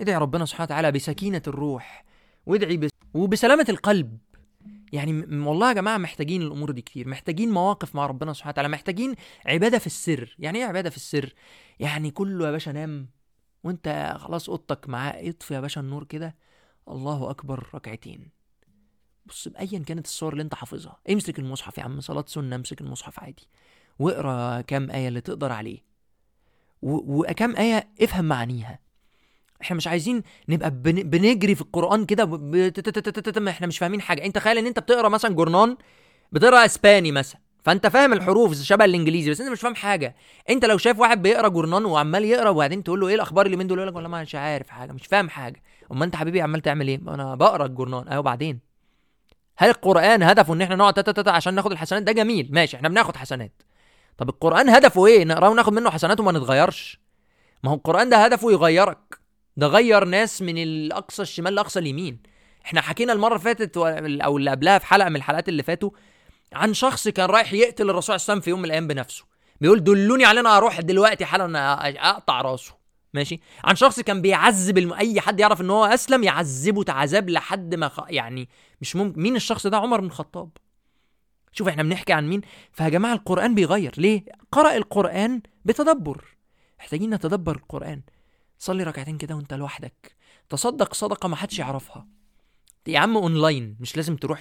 ادعي 0.00 0.16
ربنا 0.16 0.44
سبحانه 0.44 0.64
وتعالى 0.64 0.92
بسكينة 0.92 1.42
الروح 1.46 2.04
وادعي 2.46 2.76
بس 2.76 2.90
وبسلامة 3.14 3.66
القلب. 3.68 4.18
يعني 4.92 5.12
م- 5.12 5.46
والله 5.46 5.68
يا 5.68 5.72
جماعة 5.74 5.98
محتاجين 5.98 6.42
الأمور 6.42 6.70
دي 6.70 6.82
كتير 6.82 7.08
محتاجين 7.08 7.50
مواقف 7.50 7.94
مع 7.94 8.06
ربنا 8.06 8.32
سبحانه 8.32 8.52
وتعالى 8.52 8.68
محتاجين 8.68 9.14
عبادة 9.46 9.78
في 9.78 9.86
السر. 9.86 10.36
يعني 10.38 10.58
إيه 10.58 10.64
عبادة 10.64 10.90
في 10.90 10.96
السر؟ 10.96 11.34
يعني 11.80 12.10
كله 12.10 12.46
يا 12.46 12.50
باشا 12.50 12.70
نام 12.70 13.08
وانت 13.68 14.16
خلاص 14.20 14.48
اوضتك 14.48 14.88
معاه 14.88 15.28
اطفي 15.28 15.54
يا 15.54 15.60
باشا 15.60 15.80
النور 15.80 16.04
كده 16.04 16.34
الله 16.88 17.30
اكبر 17.30 17.66
ركعتين 17.74 18.28
بص 19.26 19.48
بايا 19.48 19.78
كانت 19.78 20.06
الصور 20.06 20.32
اللي 20.32 20.42
انت 20.42 20.54
حافظها 20.54 20.96
امسك 21.10 21.38
المصحف 21.38 21.78
يا 21.78 21.82
عم 21.82 22.00
صلاه 22.00 22.24
سنه 22.28 22.56
امسك 22.56 22.80
المصحف 22.80 23.20
عادي 23.20 23.48
واقرا 23.98 24.60
كام 24.60 24.90
إيه 24.90 25.08
اللي 25.08 25.20
تقدر 25.20 25.52
عليه 25.52 25.78
وكام 26.82 27.56
إيه 27.56 27.88
افهم 28.02 28.24
معانيها 28.24 28.78
إحنا 29.62 29.76
مش 29.76 29.86
عايزين 29.86 30.22
نبقى 30.48 30.70
بن- 30.70 31.02
بنجري 31.10 31.54
في 31.54 31.60
القران 31.60 32.04
كده 32.06 32.24
ب- 32.24 33.48
إحنا 33.48 33.66
مش 33.66 33.78
فاهمين 33.78 34.00
حاجة 34.00 34.24
انت 34.24 34.34
تخيل 34.34 34.58
ان 34.58 34.66
انت 34.66 34.78
بتقرا 34.78 35.08
مثلا 35.08 35.34
جورنان 35.34 35.76
بتقرا 36.32 36.64
اسباني 36.64 37.12
مثلا 37.12 37.40
فانت 37.68 37.86
فاهم 37.86 38.12
الحروف 38.12 38.54
شبه 38.54 38.84
الإنجليزي 38.84 39.30
بس 39.30 39.40
أنت 39.40 39.50
مش 39.50 39.60
فاهم 39.60 39.74
حاجة. 39.74 40.16
أنت 40.50 40.64
لو 40.64 40.78
شايف 40.78 40.98
واحد 40.98 41.22
بيقرأ 41.22 41.48
جورنان 41.48 41.84
وعمال 41.84 42.24
يقرأ 42.24 42.48
وبعدين 42.48 42.84
تقول 42.84 43.00
له 43.00 43.08
إيه 43.08 43.14
الأخبار 43.14 43.46
اللي 43.46 43.56
من 43.56 43.66
دول؟ 43.66 43.78
يقول 43.78 43.88
لك 43.88 43.96
والله 43.96 44.08
مش 44.08 44.34
عارف 44.34 44.68
حاجة 44.68 44.92
مش 44.92 45.06
فاهم 45.06 45.28
حاجة. 45.28 45.62
أمال 45.92 46.02
أنت 46.02 46.16
حبيبي 46.16 46.40
عمال 46.40 46.60
تعمل 46.60 46.88
إيه؟ 46.88 46.96
أنا 46.96 47.34
بقرأ 47.34 47.66
الجورنان. 47.66 48.08
أيوه 48.08 48.22
بعدين؟ 48.22 48.60
هل 49.58 49.68
القرآن 49.70 50.22
هدفه 50.22 50.54
إن 50.54 50.62
إحنا 50.62 50.76
نقعد 50.76 50.94
تتا 50.94 51.12
تتا 51.12 51.30
عشان 51.30 51.54
ناخد 51.54 51.72
الحسنات؟ 51.72 52.02
ده 52.02 52.12
جميل 52.12 52.48
ماشي 52.52 52.76
إحنا 52.76 52.88
بناخد 52.88 53.16
حسنات. 53.16 53.62
طب 54.18 54.28
القرآن 54.28 54.68
هدفه 54.68 55.06
إيه؟ 55.06 55.24
نقرأه 55.24 55.50
وناخد 55.50 55.72
منه 55.72 55.90
حسنات 55.90 56.20
وما 56.20 56.32
نتغيرش. 56.32 57.00
ما 57.62 57.70
هو 57.70 57.74
القرآن 57.74 58.08
ده 58.08 58.16
هدفه 58.16 58.52
يغيرك. 58.52 59.18
ده 59.56 59.66
غير 59.66 60.04
ناس 60.04 60.42
من 60.42 60.58
الأقصى 60.58 61.22
الشمال 61.22 61.54
لأقصى 61.54 61.78
اليمين. 61.78 62.22
إحنا 62.64 62.80
حكينا 62.80 63.12
المرة 63.12 63.32
اللي 63.32 63.44
فاتت 63.44 63.76
أو 63.76 64.36
اللي 64.36 64.50
قبلها 64.50 64.78
في 64.78 64.86
حلقة 64.86 65.08
من 65.08 65.16
الحلقات 65.16 65.48
اللي 65.48 65.62
فاتوا 65.62 65.90
عن 66.52 66.74
شخص 66.74 67.08
كان 67.08 67.30
رايح 67.30 67.52
يقتل 67.52 67.90
الرسول 67.90 68.12
عليه 68.12 68.20
السلام 68.20 68.40
في 68.40 68.50
يوم 68.50 68.58
من 68.58 68.64
الأيام 68.64 68.86
بنفسه. 68.86 69.24
بيقول 69.60 69.84
دلوني 69.84 70.24
على 70.24 70.40
أنا 70.40 70.56
أروح 70.56 70.80
دلوقتي 70.80 71.24
حالا 71.24 71.74
أقطع 72.10 72.40
راسه. 72.40 72.78
ماشي؟ 73.14 73.40
عن 73.64 73.76
شخص 73.76 74.00
كان 74.00 74.22
بيعذب 74.22 74.78
الم... 74.78 74.92
أي 74.92 75.20
حد 75.20 75.40
يعرف 75.40 75.60
إن 75.60 75.70
هو 75.70 75.84
أسلم 75.84 76.24
يعذبه 76.24 76.92
عذاب 76.92 77.30
لحد 77.30 77.74
ما 77.74 77.88
خ... 77.88 78.00
يعني 78.08 78.48
مش 78.80 78.96
ممكن. 78.96 79.22
مين 79.22 79.36
الشخص 79.36 79.66
ده؟ 79.66 79.76
عمر 79.76 80.00
بن 80.00 80.06
الخطاب. 80.06 80.50
شوف 81.52 81.68
إحنا 81.68 81.82
بنحكي 81.82 82.12
عن 82.12 82.28
مين؟ 82.28 82.40
فيا 82.72 82.88
جماعة 82.88 83.12
القرآن 83.12 83.54
بيغير. 83.54 83.94
ليه؟ 83.98 84.24
قرأ 84.52 84.76
القرآن 84.76 85.42
بتدبر. 85.64 86.24
محتاجين 86.78 87.14
نتدبر 87.14 87.56
القرآن. 87.56 88.02
صلي 88.58 88.82
ركعتين 88.82 89.18
كده 89.18 89.34
وأنت 89.34 89.54
لوحدك. 89.54 90.16
تصدق 90.48 90.94
صدقة 90.94 91.28
ما 91.28 91.36
حدش 91.36 91.58
يعرفها. 91.58 92.06
يا 92.88 92.98
عم 92.98 93.16
اونلاين 93.16 93.76
مش 93.80 93.96
لازم 93.96 94.16
تروح 94.16 94.40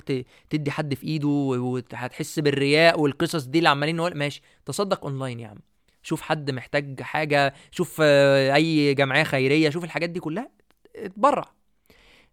تدي 0.50 0.72
حد 0.72 0.94
في 0.94 1.08
ايده 1.08 1.28
وهتحس 1.28 2.40
بالرياء 2.40 3.00
والقصص 3.00 3.44
دي 3.46 3.58
اللي 3.58 3.70
عمالين 3.70 3.96
نقول 3.96 4.18
ماشي. 4.18 4.42
تصدق 4.66 5.04
اونلاين 5.06 5.40
يا 5.40 5.48
عم. 5.48 5.58
شوف 6.04 6.22
حد 6.22 6.52
محتاج 6.52 7.02
حاجة 7.02 7.54
شوف 7.72 7.98
آه، 8.02 8.56
أي 8.56 8.94
جمعية 8.94 9.24
خيرية 9.24 9.70
شوف 9.70 9.84
الحاجات 9.84 10.10
دي 10.10 10.20
كلها 10.20 10.50
اتبرع. 10.96 11.54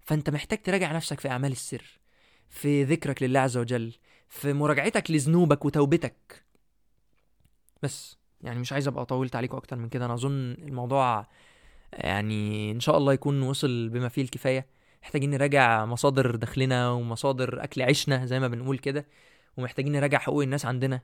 فأنت 0.00 0.31
محتاج 0.31 0.62
تراجع 0.62 0.92
نفسك 0.92 1.20
في 1.20 1.29
أعمال 1.29 1.53
السر 1.53 2.00
في 2.48 2.85
ذكرك 2.85 3.22
لله 3.22 3.40
عز 3.40 3.57
وجل 3.57 3.92
في 4.29 4.53
مراجعتك 4.53 5.11
لذنوبك 5.11 5.64
وتوبتك. 5.64 6.44
بس 7.83 8.16
يعني 8.40 8.59
مش 8.61 8.72
عايز 8.72 8.88
أبقى 8.88 9.07
طولت 9.07 9.37
عليكم 9.37 9.57
أكتر 9.57 9.77
من 9.77 9.88
كده. 9.88 10.05
أنا 10.05 10.14
أظن 10.14 10.53
الموضوع 10.53 11.27
يعني 11.92 12.70
إن 12.70 12.81
شاء 12.81 12.98
الله 12.98 13.12
يكون 13.12 13.42
وصل 13.42 13.88
بما 13.88 14.09
فيه 14.09 14.22
الكفاية. 14.22 14.66
محتاجين 15.05 15.31
نراجع 15.31 15.85
مصادر 15.85 16.37
دخلنا 16.37 16.90
ومصادر 16.90 17.64
أكل 17.64 17.83
عيشنا 17.83 18.27
زي 18.27 18.40
ما 18.40 18.49
بنقول 18.49 18.79
كده 18.79 19.07
ومحتاجين 19.57 19.93
نراجع 19.93 20.19
حقوق 20.19 20.43
الناس 20.43 20.67
عندنا. 20.67 21.01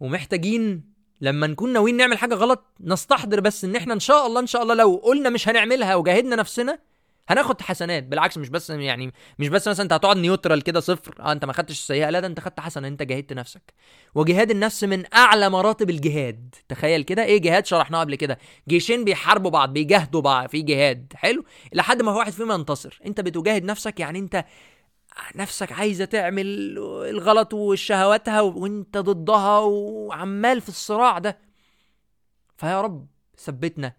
ومحتاجين 0.00 0.94
لما 1.20 1.46
نكون 1.46 1.72
ناويين 1.72 1.96
نعمل 1.96 2.18
حاجة 2.18 2.34
غلط 2.34 2.64
نستحضر 2.80 3.40
بس 3.40 3.64
إن 3.64 3.76
إحنا 3.76 3.94
إن 3.94 4.00
شاء 4.00 4.26
الله 4.26 4.40
إن 4.40 4.46
شاء 4.46 4.62
الله 4.62 4.74
لو 4.74 4.96
قلنا 5.04 5.30
مش 5.30 5.48
هنعملها 5.48 5.94
وجاهدنا 5.94 6.36
نفسنا 6.36 6.78
هناخد 7.28 7.62
حسنات 7.62 8.04
بالعكس 8.04 8.38
مش 8.38 8.48
بس 8.48 8.70
يعني 8.70 9.12
مش 9.38 9.48
بس 9.48 9.68
مثلا 9.68 9.84
أنت 9.84 9.92
هتقعد 9.92 10.16
نيوترال 10.16 10.62
كده 10.62 10.80
صفر 10.80 11.14
آه 11.20 11.32
أنت 11.32 11.44
ما 11.44 11.52
خدتش 11.52 11.78
السيئه 11.78 12.10
لا 12.10 12.20
ده 12.20 12.26
أنت 12.26 12.40
خدت 12.40 12.60
حسنه 12.60 12.88
أنت 12.88 13.02
جاهدت 13.02 13.32
نفسك. 13.32 13.74
وجهاد 14.14 14.50
النفس 14.50 14.84
من 14.84 15.14
أعلى 15.14 15.48
مراتب 15.50 15.90
الجهاد. 15.90 16.54
تخيل 16.68 17.02
كده 17.02 17.24
إيه 17.24 17.38
جهاد 17.38 17.66
شرحناه 17.66 18.00
قبل 18.00 18.14
كده؟ 18.14 18.38
جيشين 18.68 19.04
بيحاربوا 19.04 19.50
بعض 19.50 19.72
بيجاهدوا 19.72 20.20
بعض 20.20 20.48
في 20.48 20.62
جهاد. 20.62 21.12
حلو؟ 21.16 21.44
لحد 21.72 22.02
ما 22.02 22.12
واحد 22.12 22.32
فيهم 22.32 22.52
ينتصر. 22.52 23.00
أنت 23.06 23.20
بتجاهد 23.20 23.64
نفسك 23.64 24.00
يعني 24.00 24.18
أنت 24.18 24.44
نفسك 25.36 25.72
عايزة 25.72 26.04
تعمل 26.04 26.46
الغلط 27.08 27.54
وشهواتها 27.54 28.40
وأنت 28.40 28.98
ضدها 28.98 29.58
وعمال 29.58 30.60
في 30.60 30.68
الصراع 30.68 31.18
ده. 31.18 31.38
فيا 32.56 32.80
رب 32.80 33.06
ثبتنا 33.38 33.92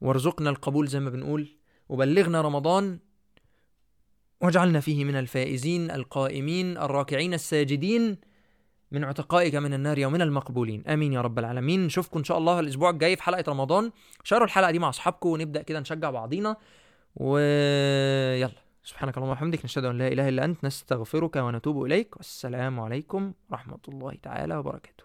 وارزقنا 0.00 0.50
القبول 0.50 0.88
زي 0.88 1.00
ما 1.00 1.10
بنقول. 1.10 1.48
وبلغنا 1.88 2.40
رمضان 2.40 2.98
واجعلنا 4.40 4.80
فيه 4.80 5.04
من 5.04 5.16
الفائزين 5.16 5.90
القائمين 5.90 6.78
الراكعين 6.78 7.34
الساجدين 7.34 8.16
من 8.90 9.04
عتقائك 9.04 9.54
من 9.54 9.74
النار 9.74 10.06
ومن 10.06 10.22
المقبولين. 10.22 10.86
آمين 10.86 11.12
يا 11.12 11.20
رب 11.20 11.38
العالمين. 11.38 11.86
نشوفكم 11.86 12.18
إن 12.18 12.24
شاء 12.24 12.38
الله 12.38 12.60
الأسبوع 12.60 12.90
الجاي 12.90 13.16
في 13.16 13.22
حلقة 13.22 13.44
رمضان. 13.48 13.90
شاروا 14.24 14.44
الحلقة 14.44 14.70
دي 14.70 14.78
مع 14.78 14.88
أصحابكم 14.88 15.28
ونبدأ 15.28 15.62
كده 15.62 15.80
نشجع 15.80 16.10
بعضينا. 16.10 16.56
ويلا 17.16 18.50
سبحانك 18.84 19.16
اللهم 19.16 19.30
وبحمدك. 19.30 19.64
نشهد 19.64 19.84
أن 19.84 19.98
لا 19.98 20.08
إله 20.08 20.28
إلا 20.28 20.44
أنت. 20.44 20.64
نستغفرك 20.64 21.36
ونتوب 21.36 21.84
إليك. 21.84 22.16
والسلام 22.16 22.80
عليكم 22.80 23.32
ورحمة 23.50 23.80
الله 23.88 24.14
تعالى 24.22 24.56
وبركاته. 24.56 25.03